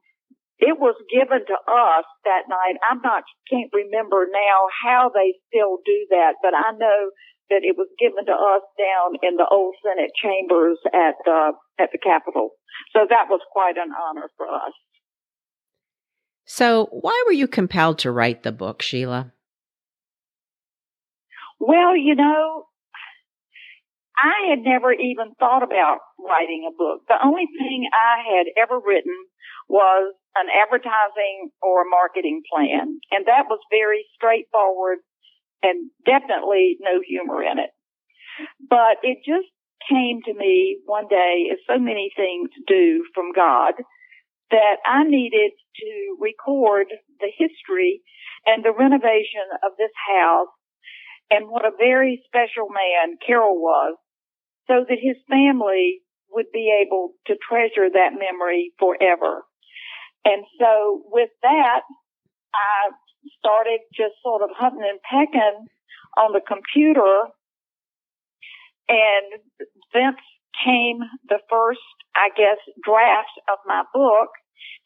it 0.60 0.80
was 0.80 0.96
given 1.12 1.44
to 1.44 1.58
us 1.68 2.08
that 2.24 2.48
night. 2.48 2.80
I'm 2.80 3.02
not 3.04 3.24
can't 3.52 3.72
remember 3.74 4.28
now 4.32 4.72
how 4.72 5.12
they 5.14 5.36
still 5.52 5.84
do 5.84 6.08
that, 6.12 6.40
but 6.42 6.56
I 6.56 6.72
know 6.72 7.12
that 7.50 7.62
it 7.62 7.78
was 7.78 7.92
given 8.00 8.26
to 8.26 8.34
us 8.34 8.66
down 8.80 9.20
in 9.22 9.38
the 9.38 9.46
old 9.46 9.76
Senate 9.84 10.12
chambers 10.16 10.80
at 10.94 11.20
the 11.26 11.54
at 11.78 11.92
the 11.92 12.00
Capitol. 12.00 12.56
So 12.96 13.06
that 13.08 13.28
was 13.30 13.42
quite 13.52 13.78
an 13.78 13.92
honor 13.92 14.32
for 14.38 14.48
us. 14.48 14.74
So, 16.46 16.88
why 16.92 17.24
were 17.26 17.34
you 17.34 17.48
compelled 17.48 18.00
to 18.00 18.12
write 18.12 18.44
the 18.44 18.52
book, 18.52 18.82
Sheila? 18.82 19.32
Well, 21.60 21.98
you 21.98 22.16
know, 22.16 22.66
I 24.18 24.50
had 24.50 24.60
never 24.60 24.94
even 24.94 25.34
thought 25.40 25.64
about 25.64 26.00
writing 26.20 26.70
a 26.70 26.76
book. 26.78 27.02
The 27.08 27.18
only 27.24 27.48
thing 27.58 27.90
I 27.92 28.22
had 28.22 28.48
ever 28.62 28.80
written 28.80 29.16
was 29.68 30.14
an 30.36 30.48
advertising 30.54 31.50
or 31.62 31.84
marketing 31.90 32.44
plan, 32.52 33.00
and 33.12 33.26
that 33.26 33.46
was 33.50 33.60
very 33.72 34.06
straightforward 34.16 35.00
and 35.64 35.90
definitely 36.06 36.78
no 36.80 37.02
humor 37.06 37.42
in 37.42 37.58
it. 37.58 37.72
But 38.70 38.98
it 39.02 39.20
just 39.26 39.48
came 39.90 40.22
to 40.26 40.34
me 40.34 40.78
one 40.86 41.08
day, 41.08 41.50
as 41.52 41.58
so 41.68 41.80
many 41.80 42.12
things 42.16 42.50
do 42.68 43.04
from 43.14 43.32
God, 43.34 43.74
that 44.52 44.78
I 44.86 45.04
needed 45.04 45.52
to 45.52 46.18
record 46.20 46.88
the 47.20 47.32
history 47.36 48.02
and 48.46 48.64
the 48.64 48.74
renovation 48.78 49.48
of 49.64 49.72
this 49.78 49.92
house 50.08 50.54
and 51.32 51.50
what 51.50 51.66
a 51.66 51.72
very 51.78 52.22
special 52.26 52.70
man 52.70 53.18
Carol 53.26 53.56
was 53.56 53.98
so 54.68 54.86
that 54.88 54.98
his 55.02 55.18
family 55.30 56.02
would 56.30 56.52
be 56.54 56.72
able 56.86 57.14
to 57.28 57.36
treasure 57.48 57.90
that 57.90 58.14
memory 58.14 58.74
forever. 58.80 59.44
And 60.26 60.44
so 60.60 61.04
with 61.06 61.30
that, 61.42 61.82
I 62.54 62.92
started 63.40 63.80
just 63.94 64.16
sort 64.24 64.42
of 64.42 64.50
hunting 64.56 64.86
and 64.88 65.00
pecking 65.02 65.68
on 66.18 66.34
the 66.34 66.42
computer 66.46 67.26
and 68.88 69.42
thence 69.94 70.22
came 70.64 71.00
the 71.28 71.40
first 71.50 71.80
I 72.16 72.30
guess, 72.36 72.58
draft 72.84 73.36
of 73.52 73.60
my 73.68 73.84
book. 73.94 74.32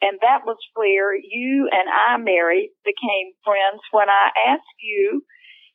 And 0.02 0.18
that 0.22 0.46
was 0.46 0.58
where 0.76 1.14
you 1.16 1.70
and 1.72 1.88
I, 1.88 2.18
Mary, 2.18 2.72
became 2.84 3.36
friends 3.44 3.82
when 3.92 4.10
I 4.10 4.32
asked 4.52 4.80
you 4.82 5.22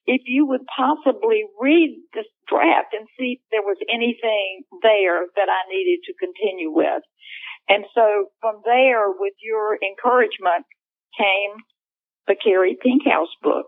if 0.06 0.22
you 0.26 0.46
would 0.46 0.64
possibly 0.68 1.44
read 1.60 1.96
this 2.12 2.28
draft 2.48 2.92
and 2.92 3.08
see 3.18 3.40
if 3.40 3.42
there 3.50 3.62
was 3.62 3.78
anything 3.88 4.64
there 4.82 5.24
that 5.36 5.48
I 5.48 5.68
needed 5.72 6.00
to 6.04 6.20
continue 6.20 6.70
with. 6.70 7.02
And 7.68 7.84
so 7.94 8.26
from 8.40 8.60
there, 8.64 9.08
with 9.08 9.32
your 9.40 9.78
encouragement, 9.80 10.66
came 11.16 11.56
the 12.26 12.36
Cary 12.36 12.76
Pinkhouse 12.82 13.32
book. 13.42 13.66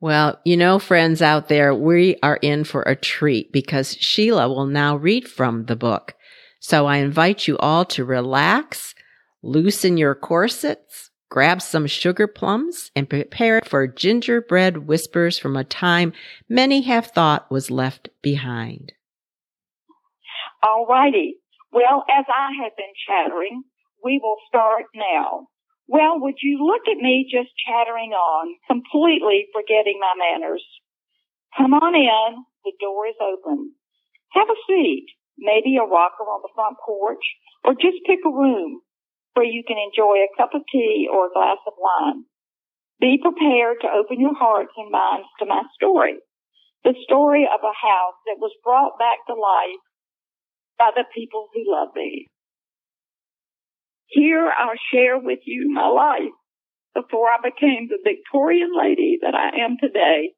Well, 0.00 0.40
you 0.44 0.56
know, 0.56 0.78
friends 0.78 1.20
out 1.20 1.48
there, 1.48 1.74
we 1.74 2.16
are 2.22 2.36
in 2.36 2.64
for 2.64 2.82
a 2.82 2.94
treat 2.94 3.52
because 3.52 3.96
Sheila 3.98 4.48
will 4.48 4.66
now 4.66 4.96
read 4.96 5.28
from 5.28 5.64
the 5.64 5.76
book. 5.76 6.14
So 6.60 6.86
I 6.86 6.96
invite 6.96 7.46
you 7.46 7.56
all 7.58 7.84
to 7.86 8.04
relax, 8.04 8.94
loosen 9.42 9.96
your 9.96 10.14
corsets, 10.14 11.10
grab 11.30 11.62
some 11.62 11.86
sugar 11.86 12.26
plums, 12.26 12.90
and 12.96 13.08
prepare 13.08 13.60
for 13.64 13.86
gingerbread 13.86 14.88
whispers 14.88 15.38
from 15.38 15.56
a 15.56 15.64
time 15.64 16.12
many 16.48 16.82
have 16.82 17.06
thought 17.06 17.50
was 17.50 17.70
left 17.70 18.08
behind. 18.22 18.92
All 20.62 20.86
righty. 20.88 21.36
Well, 21.70 22.04
as 22.10 22.24
I 22.28 22.64
have 22.64 22.76
been 22.76 22.94
chattering, 23.06 23.62
we 24.02 24.18
will 24.22 24.38
start 24.48 24.86
now. 24.94 25.48
Well, 25.86 26.18
would 26.20 26.36
you 26.42 26.64
look 26.64 26.82
at 26.90 27.00
me 27.00 27.28
just 27.30 27.50
chattering 27.66 28.12
on, 28.12 28.56
completely 28.66 29.46
forgetting 29.54 29.98
my 30.00 30.14
manners? 30.18 30.64
Come 31.56 31.72
on 31.72 31.94
in. 31.94 32.44
The 32.64 32.72
door 32.80 33.06
is 33.06 33.14
open. 33.20 33.72
Have 34.32 34.48
a 34.50 34.60
seat 34.66 35.06
maybe 35.38 35.78
a 35.78 35.86
rocker 35.86 36.26
on 36.26 36.42
the 36.42 36.52
front 36.54 36.76
porch, 36.84 37.24
or 37.64 37.74
just 37.74 38.04
pick 38.06 38.20
a 38.26 38.30
room 38.30 38.82
where 39.34 39.46
you 39.46 39.62
can 39.66 39.78
enjoy 39.78 40.18
a 40.18 40.34
cup 40.36 40.50
of 40.54 40.62
tea 40.70 41.08
or 41.10 41.26
a 41.26 41.34
glass 41.34 41.58
of 41.66 41.74
wine. 41.78 42.24
Be 43.00 43.18
prepared 43.22 43.78
to 43.80 43.94
open 43.94 44.18
your 44.20 44.34
hearts 44.34 44.74
and 44.76 44.90
minds 44.90 45.28
to 45.38 45.46
my 45.46 45.62
story. 45.74 46.18
The 46.82 46.94
story 47.04 47.46
of 47.46 47.60
a 47.62 47.74
house 47.74 48.18
that 48.26 48.42
was 48.42 48.50
brought 48.64 48.98
back 48.98 49.18
to 49.26 49.34
life 49.34 49.82
by 50.78 50.90
the 50.94 51.04
people 51.14 51.48
who 51.54 51.62
love 51.66 51.88
me. 51.94 52.26
Here 54.06 54.50
I'll 54.50 54.78
share 54.92 55.18
with 55.18 55.40
you 55.44 55.70
my 55.72 55.86
life 55.86 56.34
before 56.94 57.28
I 57.28 57.38
became 57.42 57.88
the 57.88 58.02
Victorian 58.02 58.70
lady 58.74 59.18
that 59.22 59.34
I 59.34 59.62
am 59.64 59.76
today 59.80 60.32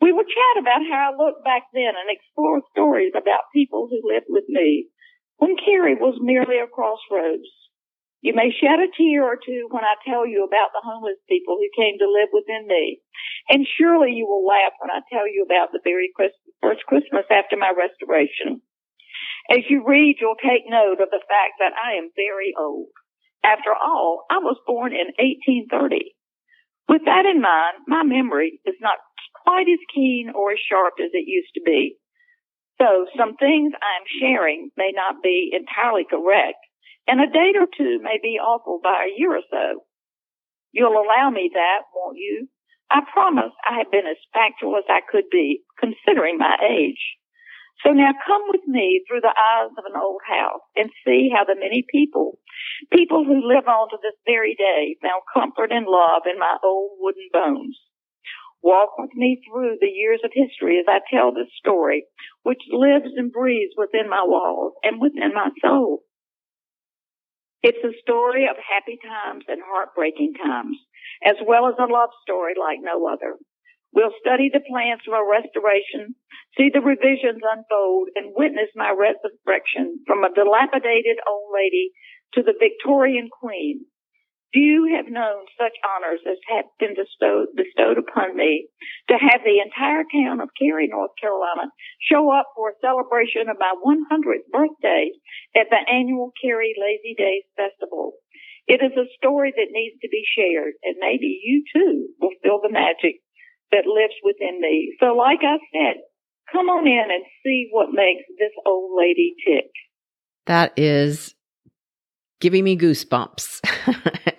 we 0.00 0.12
would 0.12 0.26
chat 0.26 0.56
about 0.60 0.86
how 0.88 1.12
I 1.12 1.16
looked 1.16 1.44
back 1.44 1.64
then 1.72 1.94
and 1.96 2.10
explore 2.10 2.62
stories 2.72 3.12
about 3.16 3.52
people 3.54 3.88
who 3.88 4.00
lived 4.04 4.26
with 4.28 4.44
me 4.48 4.88
when 5.36 5.56
Cary 5.56 5.94
was 5.94 6.18
merely 6.20 6.58
a 6.58 6.66
crossroads. 6.66 7.48
You 8.24 8.32
may 8.32 8.48
shed 8.48 8.80
a 8.80 8.88
tear 8.88 9.24
or 9.24 9.36
two 9.36 9.68
when 9.68 9.84
I 9.84 10.00
tell 10.00 10.24
you 10.24 10.48
about 10.48 10.72
the 10.72 10.80
homeless 10.80 11.20
people 11.28 11.60
who 11.60 11.68
came 11.76 12.00
to 12.00 12.08
live 12.08 12.32
within 12.32 12.66
me. 12.66 13.00
And 13.48 13.68
surely 13.76 14.16
you 14.16 14.24
will 14.24 14.46
laugh 14.46 14.72
when 14.80 14.88
I 14.90 15.04
tell 15.12 15.28
you 15.28 15.44
about 15.44 15.72
the 15.72 15.84
very 15.84 16.08
first 16.16 16.80
Christmas 16.88 17.28
after 17.28 17.56
my 17.56 17.72
restoration. 17.76 18.64
As 19.52 19.68
you 19.68 19.84
read, 19.84 20.16
you'll 20.20 20.40
take 20.40 20.64
note 20.64 21.04
of 21.04 21.12
the 21.12 21.20
fact 21.28 21.60
that 21.60 21.76
I 21.76 22.00
am 22.00 22.08
very 22.16 22.54
old. 22.58 22.88
After 23.44 23.76
all, 23.76 24.24
I 24.30 24.38
was 24.40 24.56
born 24.66 24.92
in 24.92 25.12
1830. 25.20 26.16
With 26.88 27.02
that 27.06 27.26
in 27.26 27.40
mind, 27.40 27.84
my 27.86 28.02
memory 28.02 28.60
is 28.64 28.76
not 28.80 28.98
quite 29.44 29.68
as 29.68 29.80
keen 29.94 30.30
or 30.34 30.52
as 30.52 30.58
sharp 30.58 30.94
as 31.00 31.10
it 31.12 31.26
used 31.26 31.52
to 31.54 31.62
be. 31.64 31.96
So 32.80 33.06
some 33.16 33.36
things 33.36 33.72
I'm 33.74 34.06
sharing 34.20 34.70
may 34.76 34.92
not 34.94 35.22
be 35.22 35.52
entirely 35.52 36.04
correct, 36.08 36.58
and 37.06 37.20
a 37.20 37.26
date 37.26 37.56
or 37.56 37.66
two 37.66 38.00
may 38.02 38.18
be 38.22 38.40
awful 38.40 38.80
by 38.82 39.06
a 39.06 39.14
year 39.16 39.36
or 39.36 39.42
so. 39.50 39.84
You'll 40.72 40.98
allow 40.98 41.30
me 41.30 41.50
that, 41.54 41.82
won't 41.94 42.18
you? 42.18 42.48
I 42.90 43.00
promise 43.12 43.52
I 43.64 43.78
have 43.78 43.90
been 43.90 44.06
as 44.06 44.16
factual 44.32 44.76
as 44.76 44.84
I 44.88 45.00
could 45.08 45.30
be, 45.30 45.62
considering 45.78 46.36
my 46.38 46.56
age. 46.60 47.00
So 47.82 47.90
now 47.90 48.12
come 48.26 48.42
with 48.48 48.66
me 48.66 49.02
through 49.06 49.20
the 49.20 49.34
eyes 49.34 49.70
of 49.76 49.84
an 49.84 50.00
old 50.00 50.22
house 50.26 50.62
and 50.76 50.90
see 51.04 51.30
how 51.34 51.44
the 51.44 51.58
many 51.58 51.84
people, 51.90 52.38
people 52.92 53.24
who 53.24 53.46
live 53.46 53.66
on 53.68 53.90
to 53.90 53.98
this 54.00 54.16
very 54.26 54.54
day, 54.54 54.96
found 55.02 55.22
comfort 55.34 55.72
and 55.72 55.86
love 55.86 56.22
in 56.30 56.38
my 56.38 56.56
old 56.62 56.92
wooden 56.98 57.28
bones. 57.32 57.78
Walk 58.62 58.96
with 58.96 59.10
me 59.14 59.42
through 59.44 59.76
the 59.80 59.92
years 59.92 60.20
of 60.24 60.30
history 60.32 60.78
as 60.78 60.86
I 60.88 61.00
tell 61.12 61.34
this 61.34 61.52
story, 61.58 62.06
which 62.44 62.62
lives 62.70 63.12
and 63.16 63.30
breathes 63.30 63.74
within 63.76 64.08
my 64.08 64.22
walls 64.24 64.72
and 64.82 65.00
within 65.00 65.34
my 65.34 65.50
soul. 65.60 66.00
It's 67.62 67.84
a 67.84 68.00
story 68.00 68.44
of 68.48 68.56
happy 68.56 68.98
times 69.02 69.44
and 69.48 69.60
heartbreaking 69.64 70.34
times, 70.42 70.78
as 71.24 71.36
well 71.46 71.68
as 71.68 71.74
a 71.78 71.92
love 71.92 72.10
story 72.22 72.54
like 72.58 72.78
no 72.80 73.06
other. 73.06 73.36
We'll 73.94 74.14
study 74.18 74.50
the 74.52 74.66
plans 74.66 75.02
for 75.06 75.22
restoration, 75.22 76.18
see 76.58 76.70
the 76.74 76.82
revisions 76.82 77.40
unfold, 77.40 78.08
and 78.16 78.34
witness 78.34 78.68
my 78.74 78.90
resurrection 78.90 80.02
from 80.06 80.24
a 80.24 80.34
dilapidated 80.34 81.22
old 81.30 81.54
lady 81.54 81.92
to 82.34 82.42
the 82.42 82.58
Victorian 82.58 83.30
queen 83.30 83.86
Few 84.54 84.86
have 84.94 85.10
known 85.10 85.50
such 85.58 85.74
honors 85.82 86.22
as 86.30 86.38
have 86.46 86.70
been 86.78 86.94
bestowed, 86.94 87.50
bestowed 87.58 87.98
upon 87.98 88.36
me 88.36 88.70
to 89.10 89.18
have 89.18 89.42
the 89.42 89.58
entire 89.58 90.06
town 90.06 90.38
of 90.38 90.54
Cary, 90.54 90.86
North 90.86 91.10
Carolina 91.20 91.74
show 91.98 92.30
up 92.30 92.46
for 92.54 92.70
a 92.70 92.78
celebration 92.80 93.50
of 93.50 93.58
my 93.58 93.74
100th 93.82 94.46
birthday 94.54 95.10
at 95.58 95.66
the 95.74 95.82
annual 95.90 96.30
Cary 96.40 96.72
Lazy 96.78 97.18
Daze 97.18 97.50
Festival. 97.58 98.14
It 98.68 98.78
is 98.78 98.94
a 98.94 99.10
story 99.18 99.50
that 99.50 99.74
needs 99.74 99.98
to 100.02 100.08
be 100.08 100.22
shared 100.22 100.78
and 100.84 101.02
maybe 101.02 101.42
you 101.42 101.64
too 101.74 102.14
will 102.20 102.38
feel 102.40 102.60
the 102.62 102.70
magic 102.70 103.23
that 103.70 103.86
lives 103.86 104.14
within 104.22 104.60
me. 104.60 104.96
So 105.00 105.14
like 105.14 105.40
I 105.42 105.58
said, 105.72 106.02
come 106.50 106.68
on 106.68 106.86
in 106.86 107.10
and 107.10 107.24
see 107.42 107.68
what 107.70 107.88
makes 107.92 108.24
this 108.38 108.52
old 108.66 108.92
lady 108.96 109.34
tick. 109.46 109.70
That 110.46 110.72
is 110.76 111.34
giving 112.40 112.64
me 112.64 112.76
goosebumps. 112.76 113.60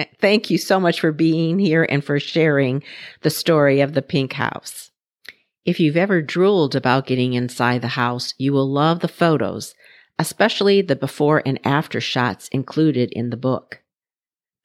Thank 0.21 0.49
you 0.49 0.57
so 0.57 0.79
much 0.79 0.99
for 0.99 1.11
being 1.11 1.59
here 1.59 1.85
and 1.89 2.03
for 2.03 2.19
sharing 2.19 2.83
the 3.21 3.29
story 3.29 3.81
of 3.81 3.93
the 3.93 4.01
pink 4.01 4.33
house. 4.33 4.91
If 5.65 5.79
you've 5.79 5.97
ever 5.97 6.21
drooled 6.21 6.75
about 6.75 7.07
getting 7.07 7.33
inside 7.33 7.81
the 7.81 7.89
house, 7.89 8.33
you 8.37 8.53
will 8.53 8.71
love 8.71 8.99
the 8.99 9.07
photos, 9.07 9.73
especially 10.19 10.81
the 10.83 10.95
before 10.95 11.41
and 11.45 11.59
after 11.65 11.99
shots 11.99 12.47
included 12.49 13.09
in 13.13 13.31
the 13.31 13.37
book. 13.37 13.81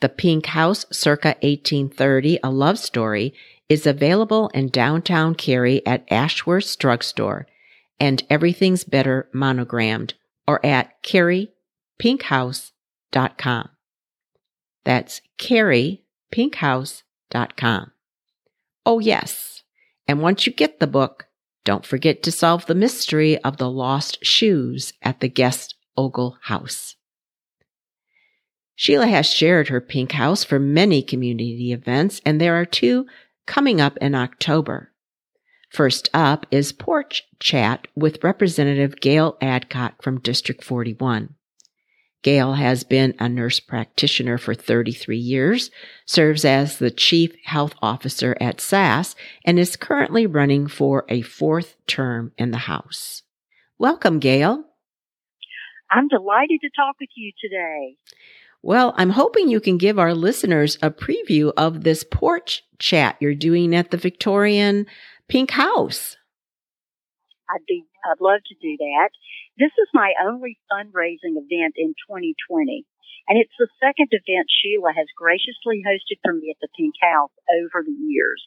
The 0.01 0.09
Pink 0.09 0.47
House 0.47 0.87
circa 0.91 1.37
1830, 1.43 2.39
a 2.43 2.51
love 2.51 2.79
story, 2.79 3.35
is 3.69 3.87
available 3.87 4.49
in 4.55 4.69
downtown 4.69 5.35
Cary 5.35 5.87
at 5.87 6.11
Ashworth's 6.11 6.75
drugstore 6.77 7.47
and 8.01 8.25
Everything's 8.31 8.85
Better 8.85 9.29
monogrammed 9.33 10.15
or 10.49 10.65
at 10.65 11.03
carypinkhouse.com. 11.03 13.69
That's 14.85 15.21
carypinkhouse.com. 15.39 17.93
Oh, 18.87 18.99
yes. 18.99 19.63
And 20.09 20.23
once 20.23 20.47
you 20.47 20.55
get 20.55 20.81
the 20.81 20.87
book, 20.87 21.27
don't 21.65 21.85
forget 21.85 22.23
to 22.23 22.33
solve 22.33 22.65
the 22.65 22.75
mystery 22.75 23.37
of 23.45 23.59
the 23.59 23.71
lost 23.71 24.25
shoes 24.25 24.95
at 25.03 25.21
the 25.21 25.29
guest 25.29 25.75
Ogle 25.97 26.39
house. 26.45 26.97
Sheila 28.81 29.09
has 29.09 29.27
shared 29.27 29.69
her 29.69 29.83
pink 29.83 30.13
house 30.13 30.43
for 30.43 30.59
many 30.59 31.03
community 31.03 31.71
events, 31.71 32.23
and 32.25 32.41
there 32.41 32.59
are 32.59 32.65
two 32.65 33.05
coming 33.47 33.79
up 33.79 33.99
in 33.99 34.15
October. 34.15 34.91
First 35.69 36.09
up 36.15 36.47
is 36.51 36.73
Porch 36.73 37.25
Chat 37.41 37.89
with 37.95 38.25
Representative 38.25 38.99
Gale 39.03 39.37
Adcock 39.43 40.03
from 40.03 40.19
District 40.19 40.65
41. 40.65 41.35
Gale 42.23 42.55
has 42.55 42.83
been 42.83 43.13
a 43.19 43.29
nurse 43.29 43.61
practitioner 43.61 44.39
for 44.39 44.55
33 44.55 45.19
years, 45.19 45.71
serves 46.07 46.47
as 46.47 46.79
the 46.79 46.91
chief 46.91 47.35
health 47.45 47.75
officer 47.83 48.35
at 48.41 48.63
SAS, 48.63 49.15
and 49.45 49.59
is 49.59 49.77
currently 49.77 50.25
running 50.25 50.67
for 50.67 51.05
a 51.11 51.21
fourth 51.21 51.77
term 51.87 52.33
in 52.39 52.51
the 52.51 52.57
House. 52.57 53.25
Welcome, 53.79 54.21
Gale. 54.21 54.65
I'm 55.91 56.09
delighted 56.09 56.61
to 56.63 56.71
talk 56.75 56.97
with 56.99 57.11
you 57.15 57.33
today. 57.39 57.99
Well, 58.63 58.93
I'm 58.97 59.11
hoping 59.11 59.49
you 59.49 59.61
can 59.61 59.79
give 59.79 59.99
our 59.99 60.13
listeners 60.13 60.77
a 60.83 60.91
preview 60.91 61.51
of 61.57 61.83
this 61.83 62.05
porch 62.05 62.63
chat 62.79 63.17
you're 63.19 63.35
doing 63.35 63.75
at 63.75 63.91
the 63.91 63.97
Victorian 63.97 64.85
Pink 65.29 65.53
House. 65.53 66.17
I'd 67.49 67.65
be 67.67 67.85
I'd 68.05 68.21
love 68.21 68.41
to 68.45 68.55
do 68.61 68.77
that. 68.77 69.11
This 69.57 69.73
is 69.81 69.89
my 69.93 70.13
only 70.25 70.59
fundraising 70.69 71.41
event 71.41 71.75
in 71.77 71.97
2020, 72.05 72.85
and 73.29 73.41
it's 73.41 73.57
the 73.59 73.69
second 73.81 74.13
event 74.13 74.49
Sheila 74.53 74.93
has 74.93 75.09
graciously 75.17 75.81
hosted 75.81 76.21
for 76.23 76.33
me 76.33 76.53
at 76.53 76.61
the 76.61 76.69
Pink 76.77 76.95
House 77.01 77.33
over 77.65 77.81
the 77.85 77.97
years. 77.97 78.45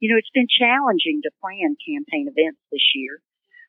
You 0.00 0.10
know, 0.10 0.18
it's 0.18 0.34
been 0.34 0.50
challenging 0.50 1.22
to 1.22 1.38
plan 1.40 1.78
campaign 1.80 2.26
events 2.26 2.60
this 2.70 2.84
year. 2.94 3.22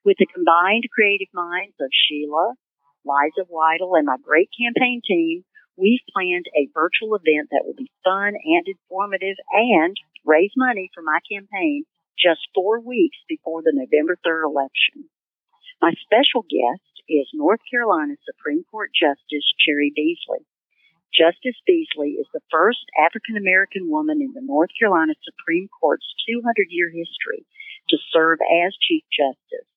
With 0.04 0.18
the 0.18 0.28
combined 0.28 0.90
creative 0.90 1.30
minds 1.34 1.78
of 1.80 1.94
Sheila, 1.94 2.58
Liza 3.06 3.46
Weidel, 3.48 3.98
and 3.98 4.06
my 4.06 4.18
great 4.22 4.50
campaign 4.52 5.02
team, 5.06 5.47
we've 5.78 6.04
planned 6.12 6.50
a 6.58 6.70
virtual 6.74 7.16
event 7.16 7.54
that 7.54 7.63
will 7.63 7.78
be 7.78 7.92
fun 8.04 8.34
and 8.34 8.66
informative 8.66 9.38
and 9.54 9.96
raise 10.26 10.52
money 10.58 10.90
for 10.94 11.02
my 11.06 11.20
campaign 11.30 11.86
just 12.18 12.42
four 12.54 12.82
weeks 12.82 13.18
before 13.30 13.62
the 13.62 13.72
November 13.72 14.18
3rd 14.26 14.50
election. 14.50 15.06
My 15.80 15.94
special 16.02 16.42
guest 16.42 16.90
is 17.08 17.30
North 17.34 17.62
Carolina 17.70 18.18
Supreme 18.26 18.66
Court 18.66 18.90
Justice 18.92 19.46
Cheri 19.62 19.94
Beasley. 19.96 20.44
Justice 21.13 21.58
Beasley 21.66 22.18
is 22.20 22.28
the 22.34 22.44
first 22.52 22.84
African 22.98 23.38
American 23.38 23.90
woman 23.90 24.20
in 24.22 24.34
the 24.34 24.44
North 24.44 24.74
Carolina 24.78 25.13
Supreme 25.24 25.70
Court's 25.70 26.06
200 26.28 26.68
year 26.70 26.90
history 26.90 27.46
to 27.90 27.98
serve 28.12 28.40
as 28.42 28.76
Chief 28.82 29.06
Justice. 29.13 29.70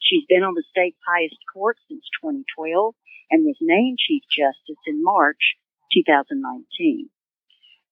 She's 0.00 0.26
been 0.28 0.42
on 0.42 0.54
the 0.54 0.66
state's 0.68 1.00
highest 1.06 1.38
court 1.52 1.78
since 1.88 2.04
2012 2.20 2.94
and 3.30 3.44
was 3.44 3.56
named 3.60 3.98
Chief 3.98 4.22
Justice 4.30 4.80
in 4.86 5.02
March 5.02 5.56
2019. 5.92 7.10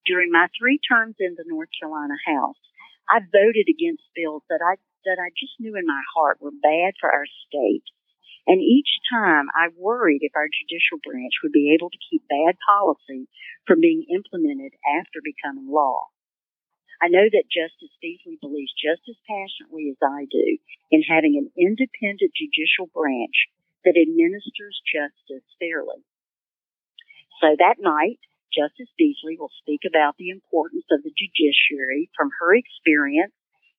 During 0.05 0.31
my 0.33 0.49
three 0.59 0.79
terms 0.83 1.17
in 1.21 1.35
the 1.37 1.45
North 1.47 1.71
Carolina 1.79 2.19
House, 2.27 2.59
I 3.09 3.21
voted 3.21 3.69
against 3.71 4.03
bills 4.15 4.43
that 4.49 4.61
I 4.63 4.77
that 5.05 5.19
I 5.19 5.35
just 5.35 5.59
knew 5.59 5.75
in 5.75 5.87
my 5.87 6.03
heart 6.15 6.39
were 6.41 6.55
bad 6.55 6.95
for 7.01 7.11
our 7.11 7.27
state. 7.47 7.83
And 8.47 8.61
each 8.61 8.99
time 9.11 9.47
I 9.55 9.75
worried 9.75 10.23
if 10.23 10.35
our 10.35 10.47
judicial 10.47 10.99
branch 11.03 11.43
would 11.43 11.53
be 11.53 11.75
able 11.75 11.91
to 11.91 12.05
keep 12.11 12.23
bad 12.27 12.59
policy 12.67 13.29
from 13.67 13.81
being 13.81 14.07
implemented 14.11 14.75
after 14.99 15.23
becoming 15.23 15.71
law. 15.71 16.11
I 17.03 17.09
know 17.09 17.27
that 17.27 17.51
Justice 17.51 17.95
Beasley 18.01 18.39
believes 18.41 18.71
just 18.79 19.03
as 19.11 19.19
passionately 19.27 19.91
as 19.91 19.99
I 20.03 20.27
do 20.31 20.59
in 20.91 21.03
having 21.03 21.35
an 21.35 21.51
independent 21.59 22.31
judicial 22.35 22.87
branch 22.95 23.51
that 23.85 23.99
administers 23.99 24.81
justice 24.87 25.47
fairly. 25.59 26.03
So 27.41 27.57
that 27.59 27.83
night, 27.83 28.23
Justice 28.53 28.93
Beasley 29.01 29.41
will 29.41 29.51
speak 29.65 29.83
about 29.89 30.15
the 30.21 30.29
importance 30.29 30.85
of 30.93 31.03
the 31.03 31.11
judiciary 31.11 32.13
from 32.15 32.31
her 32.39 32.55
experience 32.55 33.33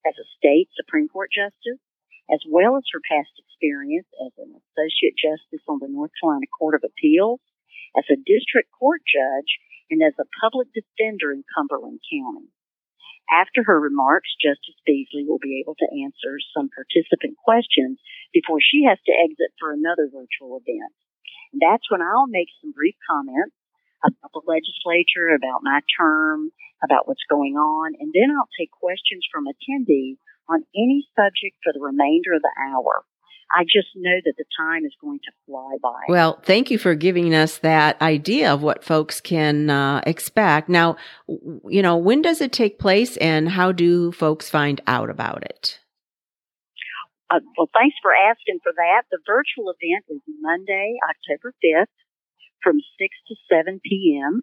as 0.03 0.17
a 0.17 0.27
state 0.35 0.67
Supreme 0.75 1.07
Court 1.07 1.29
justice, 1.31 1.79
as 2.27 2.41
well 2.49 2.75
as 2.75 2.83
her 2.91 2.99
past 3.05 3.31
experience 3.37 4.09
as 4.19 4.33
an 4.41 4.57
associate 4.57 5.15
justice 5.15 5.63
on 5.69 5.79
the 5.79 5.87
North 5.87 6.11
Carolina 6.19 6.49
Court 6.51 6.75
of 6.75 6.83
Appeals, 6.83 7.39
as 7.95 8.03
a 8.09 8.17
district 8.17 8.73
court 8.73 9.01
judge, 9.05 9.61
and 9.93 10.01
as 10.01 10.17
a 10.19 10.27
public 10.41 10.67
defender 10.73 11.31
in 11.31 11.45
Cumberland 11.53 12.01
County. 12.09 12.49
After 13.31 13.63
her 13.63 13.79
remarks, 13.79 14.29
Justice 14.35 14.77
Beasley 14.85 15.23
will 15.23 15.39
be 15.39 15.63
able 15.63 15.75
to 15.79 15.91
answer 16.03 16.37
some 16.53 16.69
participant 16.69 17.37
questions 17.39 17.99
before 18.33 18.59
she 18.59 18.83
has 18.83 18.99
to 19.05 19.15
exit 19.15 19.55
for 19.59 19.71
another 19.71 20.11
virtual 20.11 20.59
event. 20.59 20.93
And 21.53 21.61
that's 21.61 21.89
when 21.89 22.01
I'll 22.01 22.27
make 22.27 22.49
some 22.61 22.73
brief 22.73 22.95
comments 23.09 23.55
about 24.03 24.35
the 24.35 24.43
legislature, 24.43 25.31
about 25.31 25.63
my 25.63 25.79
term, 25.97 26.51
about 26.83 27.07
what's 27.07 27.23
going 27.29 27.55
on, 27.55 27.95
and 27.95 28.11
then 28.11 28.35
I'll 28.35 28.51
take 28.59 28.71
questions 28.71 29.23
from 29.31 29.47
attendees 29.47 30.19
on 30.49 30.67
any 30.75 31.07
subject 31.15 31.55
for 31.63 31.71
the 31.71 31.79
remainder 31.79 32.35
of 32.35 32.43
the 32.43 32.51
hour. 32.59 33.07
I 33.51 33.63
just 33.63 33.89
know 33.95 34.19
that 34.25 34.33
the 34.37 34.45
time 34.57 34.85
is 34.85 34.93
going 34.99 35.19
to 35.19 35.31
fly 35.45 35.77
by. 35.81 36.01
Well, 36.07 36.39
thank 36.43 36.71
you 36.71 36.77
for 36.77 36.95
giving 36.95 37.33
us 37.33 37.57
that 37.59 38.01
idea 38.01 38.53
of 38.53 38.63
what 38.63 38.83
folks 38.83 39.21
can 39.21 39.69
uh, 39.69 40.01
expect. 40.05 40.67
Now, 40.69 40.97
you 41.27 41.81
know, 41.81 41.97
when 41.97 42.21
does 42.21 42.41
it 42.41 42.51
take 42.51 42.77
place 42.79 43.15
and 43.17 43.49
how 43.49 43.71
do 43.71 44.11
folks 44.11 44.49
find 44.49 44.81
out 44.87 45.09
about 45.09 45.43
it? 45.43 45.79
Uh, 47.29 47.39
well, 47.57 47.69
thanks 47.73 47.95
for 48.01 48.13
asking 48.13 48.59
for 48.63 48.73
that. 48.75 49.03
The 49.11 49.19
virtual 49.25 49.73
event 49.73 50.05
is 50.09 50.21
Monday, 50.41 50.95
October 51.09 51.53
5th 51.63 51.87
from 52.61 52.77
6 52.77 52.83
to 53.27 53.35
7 53.49 53.79
p.m. 53.83 54.41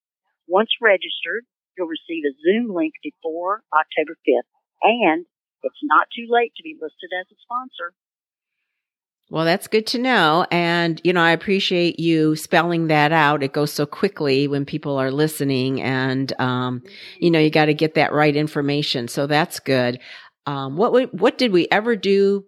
Once 0.47 0.69
registered, 0.81 1.45
you'll 1.77 1.87
receive 1.87 2.23
a 2.25 2.33
Zoom 2.43 2.73
link 2.73 2.93
before 3.03 3.61
October 3.71 4.17
5th. 4.27 4.49
And 4.81 5.25
it's 5.63 5.79
not 5.83 6.07
too 6.15 6.27
late 6.27 6.51
to 6.57 6.63
be 6.63 6.75
listed 6.79 7.11
as 7.19 7.27
a 7.31 7.35
sponsor. 7.41 7.93
Well, 9.29 9.45
that's 9.45 9.67
good 9.67 9.87
to 9.87 9.97
know. 9.97 10.45
And, 10.51 11.01
you 11.03 11.13
know, 11.13 11.21
I 11.21 11.31
appreciate 11.31 11.99
you 11.99 12.35
spelling 12.35 12.87
that 12.87 13.11
out. 13.11 13.41
It 13.41 13.53
goes 13.53 13.71
so 13.71 13.85
quickly 13.85 14.47
when 14.47 14.65
people 14.65 14.97
are 14.97 15.11
listening 15.11 15.81
and, 15.81 16.31
um, 16.39 16.83
you 17.19 17.31
know, 17.31 17.39
you 17.39 17.49
got 17.49 17.65
to 17.65 17.73
get 17.73 17.95
that 17.95 18.13
right 18.13 18.35
information. 18.35 19.07
So 19.07 19.25
that's 19.25 19.59
good. 19.59 19.99
Um, 20.45 20.75
what, 20.75 20.93
we, 20.93 21.03
what 21.05 21.37
did 21.37 21.51
we 21.51 21.67
ever 21.71 21.95
do 21.95 22.45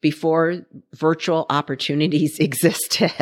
before 0.00 0.66
virtual 0.94 1.46
opportunities 1.50 2.38
existed? 2.40 3.12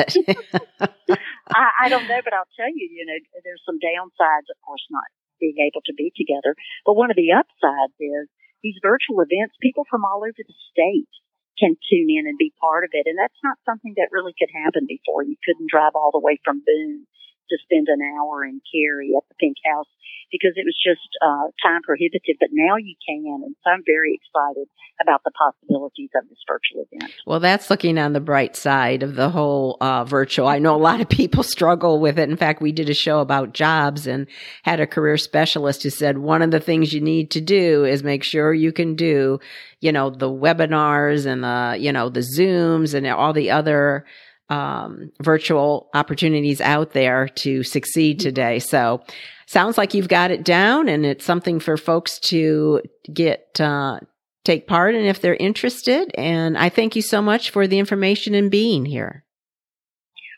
I, 1.49 1.85
I 1.85 1.89
don't 1.89 2.07
know, 2.07 2.21
but 2.23 2.33
I'll 2.33 2.49
tell 2.57 2.69
you, 2.69 2.89
you 2.91 3.05
know, 3.05 3.17
there's 3.43 3.61
some 3.65 3.77
downsides, 3.77 4.49
of 4.49 4.57
course, 4.65 4.85
not 4.89 5.05
being 5.39 5.57
able 5.59 5.81
to 5.85 5.93
be 5.93 6.11
together. 6.15 6.55
But 6.85 6.95
one 6.95 7.11
of 7.11 7.17
the 7.17 7.31
upsides 7.31 7.93
is 7.99 8.27
these 8.63 8.81
virtual 8.81 9.21
events, 9.21 9.55
people 9.61 9.85
from 9.89 10.05
all 10.05 10.25
over 10.25 10.41
the 10.41 10.57
state 10.71 11.11
can 11.59 11.77
tune 11.87 12.09
in 12.09 12.27
and 12.27 12.37
be 12.37 12.51
part 12.59 12.83
of 12.83 12.91
it. 12.93 13.07
And 13.07 13.17
that's 13.17 13.39
not 13.43 13.61
something 13.63 13.93
that 13.95 14.11
really 14.11 14.33
could 14.33 14.51
happen 14.51 14.89
before. 14.89 15.23
You 15.23 15.37
couldn't 15.45 15.71
drive 15.71 15.95
all 15.95 16.11
the 16.11 16.19
way 16.19 16.39
from 16.43 16.65
Boone 16.65 17.07
to 17.49 17.57
spend 17.63 17.87
an 17.87 18.01
hour 18.01 18.45
in 18.45 18.61
Cary 18.71 19.13
at 19.17 19.23
the 19.29 19.35
Pink 19.39 19.57
House 19.65 19.87
because 20.31 20.53
it 20.55 20.65
was 20.65 20.75
just 20.75 21.07
uh, 21.21 21.47
time 21.63 21.81
prohibitive. 21.81 22.35
But 22.39 22.49
now 22.51 22.75
you 22.77 22.95
can, 23.07 23.43
and 23.43 23.55
so 23.63 23.71
I'm 23.71 23.83
very 23.85 24.19
excited 24.19 24.67
about 25.01 25.21
the 25.23 25.31
possibilities 25.31 26.09
of 26.15 26.27
this 26.29 26.39
virtual 26.47 26.85
event. 26.91 27.13
Well, 27.25 27.39
that's 27.39 27.69
looking 27.69 27.97
on 27.97 28.13
the 28.13 28.19
bright 28.19 28.55
side 28.55 29.03
of 29.03 29.15
the 29.15 29.29
whole 29.29 29.77
uh, 29.81 30.03
virtual. 30.05 30.47
I 30.47 30.59
know 30.59 30.75
a 30.75 30.77
lot 30.77 31.01
of 31.01 31.09
people 31.09 31.43
struggle 31.55 31.99
with 31.99 32.17
it. 32.17 32.29
In 32.29 32.37
fact, 32.37 32.61
we 32.61 32.71
did 32.71 32.89
a 32.89 32.93
show 32.93 33.19
about 33.19 33.53
jobs 33.53 34.07
and 34.07 34.27
had 34.63 34.79
a 34.79 34.87
career 34.87 35.17
specialist 35.17 35.83
who 35.83 35.89
said 35.89 36.17
one 36.17 36.41
of 36.41 36.51
the 36.51 36.59
things 36.59 36.93
you 36.93 37.01
need 37.01 37.31
to 37.31 37.41
do 37.41 37.85
is 37.85 38.03
make 38.03 38.23
sure 38.23 38.53
you 38.53 38.71
can 38.71 38.95
do, 38.95 39.39
you 39.81 39.91
know, 39.91 40.09
the 40.09 40.29
webinars 40.29 41.25
and 41.25 41.43
the, 41.43 41.77
you 41.79 41.91
know, 41.91 42.09
the 42.09 42.21
Zooms 42.21 42.93
and 42.93 43.05
all 43.07 43.33
the 43.33 43.51
other 43.51 44.05
um, 44.49 45.11
virtual 45.21 45.89
opportunities 45.93 46.61
out 46.61 46.91
there 46.91 47.27
to 47.29 47.63
succeed 47.63 48.19
mm-hmm. 48.19 48.27
today. 48.27 48.59
So 48.59 49.03
sounds 49.47 49.77
like 49.77 49.93
you've 49.93 50.07
got 50.07 50.31
it 50.31 50.43
down 50.43 50.87
and 50.89 51.05
it's 51.05 51.25
something 51.25 51.59
for 51.59 51.77
folks 51.77 52.19
to 52.19 52.81
get, 53.11 53.59
uh, 53.59 53.99
take 54.43 54.67
part 54.67 54.95
in 54.95 55.05
if 55.05 55.21
they're 55.21 55.35
interested. 55.35 56.11
And 56.15 56.57
I 56.57 56.69
thank 56.69 56.95
you 56.95 57.01
so 57.01 57.21
much 57.21 57.49
for 57.49 57.67
the 57.67 57.79
information 57.79 58.35
and 58.35 58.51
being 58.51 58.85
here. 58.85 59.23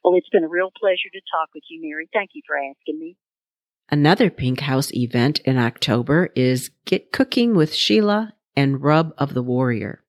Well, 0.03 0.15
it's 0.15 0.29
been 0.29 0.45
a 0.45 0.49
real 0.49 0.71
pleasure 0.79 1.09
to 1.11 1.19
talk 1.19 1.49
with 1.53 1.63
you, 1.69 1.81
Mary. 1.81 2.07
Thank 2.13 2.29
you 2.33 2.41
for 2.47 2.55
asking 2.55 2.99
me. 2.99 3.17
Another 3.89 4.29
Pink 4.29 4.61
House 4.61 4.93
event 4.93 5.39
in 5.39 5.57
October 5.57 6.29
is 6.35 6.71
Get 6.85 7.11
Cooking 7.11 7.55
with 7.55 7.73
Sheila 7.73 8.33
and 8.55 8.81
Rub 8.81 9.13
of 9.17 9.33
the 9.33 9.43
Warrior. 9.43 10.03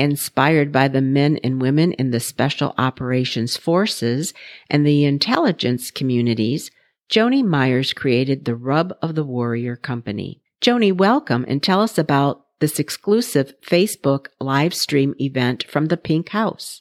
Inspired 0.00 0.72
by 0.72 0.88
the 0.88 1.02
men 1.02 1.36
and 1.44 1.60
women 1.60 1.92
in 1.92 2.10
the 2.10 2.20
Special 2.20 2.72
Operations 2.78 3.58
Forces 3.58 4.32
and 4.70 4.86
the 4.86 5.04
intelligence 5.04 5.90
communities, 5.90 6.70
Joni 7.12 7.44
Myers 7.44 7.92
created 7.92 8.46
the 8.46 8.56
Rub 8.56 8.96
of 9.02 9.14
the 9.14 9.24
Warrior 9.24 9.76
Company. 9.76 10.40
Joni, 10.62 10.90
welcome 10.90 11.44
and 11.46 11.62
tell 11.62 11.82
us 11.82 11.98
about 11.98 12.46
this 12.60 12.80
exclusive 12.80 13.52
Facebook 13.60 14.28
live 14.40 14.72
stream 14.72 15.14
event 15.20 15.64
from 15.68 15.92
the 15.92 15.98
Pink 15.98 16.30
House. 16.30 16.80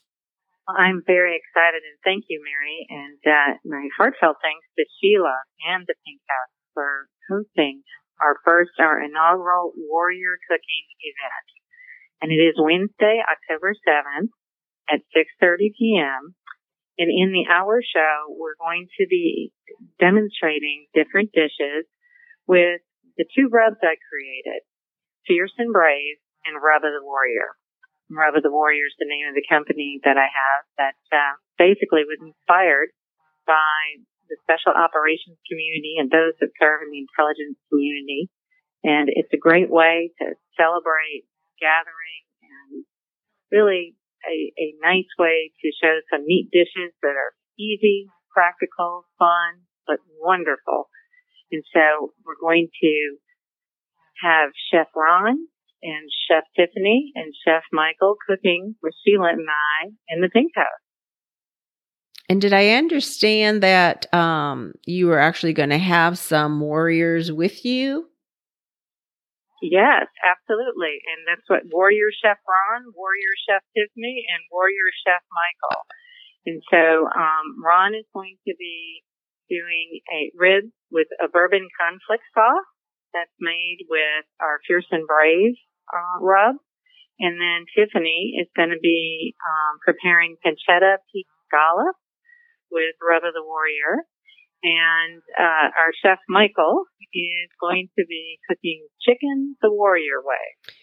I'm 0.70 1.04
very 1.06 1.36
excited 1.36 1.84
and 1.84 2.00
thank 2.06 2.24
you, 2.30 2.40
Mary, 2.40 2.88
and 2.88 3.20
uh, 3.28 3.58
my 3.66 3.90
heartfelt 3.98 4.38
thanks 4.42 4.66
to 4.78 4.86
Sheila 5.02 5.44
and 5.68 5.84
the 5.86 5.96
Pink 6.08 6.22
House 6.24 6.56
for 6.74 7.10
hosting 7.28 7.84
our 8.22 8.38
first, 8.46 8.72
our 8.80 9.04
inaugural 9.04 9.74
Warrior 9.76 10.40
Cooking 10.48 10.86
event 11.04 11.59
and 12.22 12.32
it 12.32 12.42
is 12.42 12.56
Wednesday, 12.60 13.22
October 13.24 13.74
7th 13.74 14.30
at 14.92 15.02
6.30 15.16 15.72
p.m. 15.78 16.36
And 16.98 17.08
in 17.08 17.32
the 17.32 17.48
hour 17.48 17.80
show, 17.80 18.36
we're 18.36 18.60
going 18.60 18.88
to 19.00 19.08
be 19.08 19.54
demonstrating 20.00 20.88
different 20.94 21.32
dishes 21.32 21.88
with 22.48 22.82
the 23.16 23.26
two 23.36 23.48
rubs 23.48 23.80
I 23.80 23.96
created, 24.12 24.64
Fierce 25.28 25.54
and 25.58 25.72
Brave 25.72 26.20
and 26.44 26.60
Rub 26.60 26.84
of 26.84 26.92
the 26.92 27.06
Warrior. 27.06 27.56
Rub 28.12 28.36
of 28.36 28.44
the 28.44 28.52
Warrior 28.52 28.90
is 28.90 28.98
the 28.98 29.08
name 29.08 29.30
of 29.30 29.38
the 29.38 29.46
company 29.48 30.02
that 30.04 30.18
I 30.18 30.28
have 30.28 30.62
that 30.82 31.00
uh, 31.14 31.38
basically 31.62 32.04
was 32.04 32.20
inspired 32.20 32.90
by 33.46 34.02
the 34.28 34.38
special 34.44 34.74
operations 34.74 35.38
community 35.46 35.96
and 36.02 36.10
those 36.10 36.34
that 36.42 36.52
serve 36.58 36.82
in 36.84 36.90
the 36.90 37.06
intelligence 37.06 37.58
community. 37.70 38.28
And 38.84 39.08
it's 39.08 39.32
a 39.32 39.40
great 39.40 39.70
way 39.70 40.12
to 40.20 40.34
celebrate 40.58 41.30
gathering 41.60 42.24
and 42.42 42.86
really 43.52 43.96
a, 44.26 44.52
a 44.58 44.68
nice 44.82 45.10
way 45.18 45.52
to 45.62 45.68
show 45.82 46.00
some 46.12 46.26
neat 46.26 46.50
dishes 46.52 46.92
that 47.02 47.16
are 47.16 47.34
easy, 47.60 48.08
practical, 48.34 49.06
fun, 49.18 49.68
but 49.88 50.00
wonderful. 50.20 50.90
And 51.52 51.64
so 51.74 52.14
we're 52.26 52.40
going 52.40 52.70
to 52.82 53.18
have 54.24 54.50
Chef 54.72 54.88
Ron 54.96 55.38
and 55.82 56.10
Chef 56.28 56.44
Tiffany 56.56 57.12
and 57.16 57.34
Chef 57.46 57.64
Michael 57.72 58.16
cooking 58.28 58.76
with 58.84 58.94
Sheila 59.06 59.30
and 59.30 59.48
I 59.50 59.90
in 60.10 60.22
the 60.22 60.30
Pink 60.30 60.52
House. 60.56 60.66
And 62.28 62.40
did 62.40 62.54
I 62.54 62.70
understand 62.74 63.64
that 63.64 64.14
um, 64.14 64.74
you 64.86 65.08
were 65.08 65.18
actually 65.18 65.54
going 65.54 65.72
to 65.72 65.80
have 65.80 66.20
some 66.20 66.60
warriors 66.60 67.32
with 67.32 67.66
you? 67.66 68.08
Yes, 69.62 70.08
absolutely. 70.24 71.04
And 71.04 71.28
that's 71.28 71.48
what 71.52 71.68
Warrior 71.68 72.12
Chef 72.16 72.40
Ron, 72.48 72.96
Warrior 72.96 73.34
Chef 73.44 73.64
Tiffany, 73.76 74.24
and 74.32 74.42
Warrior 74.52 74.88
Chef 75.04 75.20
Michael. 75.28 75.84
And 76.48 76.60
so 76.72 77.12
um, 77.12 77.60
Ron 77.60 77.94
is 77.94 78.08
going 78.16 78.40
to 78.48 78.56
be 78.56 79.04
doing 79.52 80.00
a 80.14 80.32
ribs 80.38 80.72
with 80.92 81.08
a 81.20 81.28
bourbon 81.28 81.68
conflict 81.76 82.24
sauce 82.32 82.70
that's 83.14 83.36
made 83.42 83.84
with 83.90 84.26
our 84.40 84.62
Fierce 84.68 84.88
and 84.92 85.06
Brave 85.06 85.58
uh, 85.92 86.24
rub. 86.24 86.56
And 87.20 87.36
then 87.36 87.68
Tiffany 87.76 88.40
is 88.40 88.48
going 88.56 88.72
to 88.72 88.80
be 88.80 89.36
um, 89.44 89.84
preparing 89.84 90.38
pancetta 90.40 91.04
peach 91.12 91.28
scallops 91.52 92.00
with 92.72 92.96
Rub 93.04 93.28
of 93.28 93.34
the 93.36 93.44
Warrior. 93.44 94.08
And 94.64 95.22
uh, 95.40 95.70
our 95.78 95.92
chef 96.04 96.20
Michael 96.28 96.84
is 97.14 97.50
going 97.60 97.90
to 97.98 98.06
be 98.08 98.40
cooking 98.48 98.86
chicken 99.02 99.56
the 99.62 99.72
warrior 99.72 100.22
way. 100.24 100.74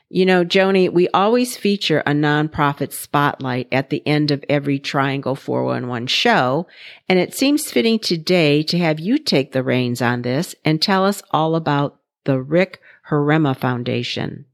You 0.08 0.26
know, 0.26 0.44
Joni, 0.44 0.92
we 0.92 1.08
always 1.10 1.56
feature 1.56 2.00
a 2.00 2.10
nonprofit 2.10 2.92
spotlight 2.92 3.68
at 3.70 3.90
the 3.90 4.04
end 4.06 4.32
of 4.32 4.44
every 4.48 4.80
Triangle 4.80 5.36
411 5.36 6.08
show, 6.08 6.66
and 7.08 7.18
it 7.18 7.32
seems 7.32 7.70
fitting 7.70 8.00
today 8.00 8.64
to 8.64 8.78
have 8.78 8.98
you 8.98 9.18
take 9.18 9.52
the 9.52 9.62
reins 9.62 10.02
on 10.02 10.22
this 10.22 10.56
and 10.64 10.82
tell 10.82 11.04
us 11.04 11.22
all 11.30 11.54
about 11.54 12.00
the 12.24 12.40
Rick 12.40 12.80
Herrema 13.08 13.56
Foundation. 13.56 14.46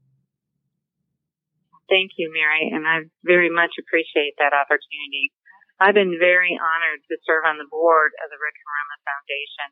Thank 1.87 2.19
you, 2.19 2.27
Mary, 2.35 2.67
and 2.67 2.83
I 2.83 3.07
very 3.23 3.47
much 3.47 3.79
appreciate 3.79 4.35
that 4.43 4.51
opportunity. 4.51 5.31
I've 5.79 5.95
been 5.95 6.19
very 6.19 6.51
honored 6.59 6.99
to 7.07 7.15
serve 7.23 7.47
on 7.47 7.55
the 7.55 7.69
board 7.71 8.11
of 8.19 8.27
the 8.27 8.39
Rick 8.43 8.59
Herrema 8.59 8.97
Foundation, 9.07 9.69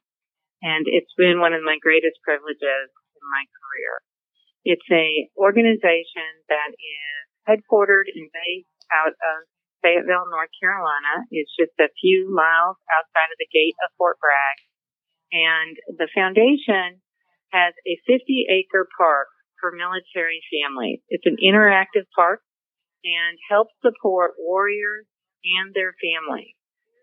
and 0.63 0.83
it's 0.87 1.11
been 1.19 1.43
one 1.43 1.51
of 1.51 1.67
my 1.67 1.75
greatest 1.75 2.23
privileges 2.23 2.87
in 2.87 3.25
my 3.27 3.43
career. 3.51 3.93
It's 4.63 4.89
a 4.89 5.27
organization 5.35 6.31
that 6.47 6.71
is 6.71 7.21
headquartered 7.43 8.07
and 8.07 8.31
based 8.31 8.79
out 8.95 9.13
of 9.13 9.37
Fayetteville, 9.83 10.31
North 10.31 10.49
Carolina. 10.55 11.27
It's 11.29 11.51
just 11.53 11.75
a 11.77 11.93
few 11.99 12.31
miles 12.31 12.79
outside 12.95 13.29
of 13.29 13.37
the 13.37 13.51
gate 13.51 13.75
of 13.83 13.93
Fort 13.99 14.17
Bragg. 14.23 14.57
And 15.35 15.75
the 15.99 16.09
foundation 16.15 17.03
has 17.51 17.75
a 17.85 17.99
50 18.07 18.47
acre 18.49 18.87
park 18.97 19.29
for 19.59 19.71
military 19.71 20.41
families. 20.51 21.01
It's 21.09 21.25
an 21.25 21.37
interactive 21.41 22.07
park 22.15 22.41
and 23.03 23.37
helps 23.49 23.73
support 23.81 24.33
warriors 24.39 25.05
and 25.45 25.73
their 25.73 25.93
families. 26.01 26.57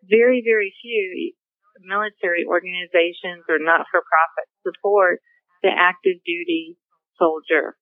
Very, 0.09 0.43
very 0.43 0.75
few 0.83 1.35
military 1.81 2.45
organizations 2.45 3.47
or 3.49 3.59
not-for-profit 3.63 4.47
support 4.67 5.23
the 5.63 5.71
active 5.71 6.19
duty 6.27 6.77
soldier. 7.17 7.79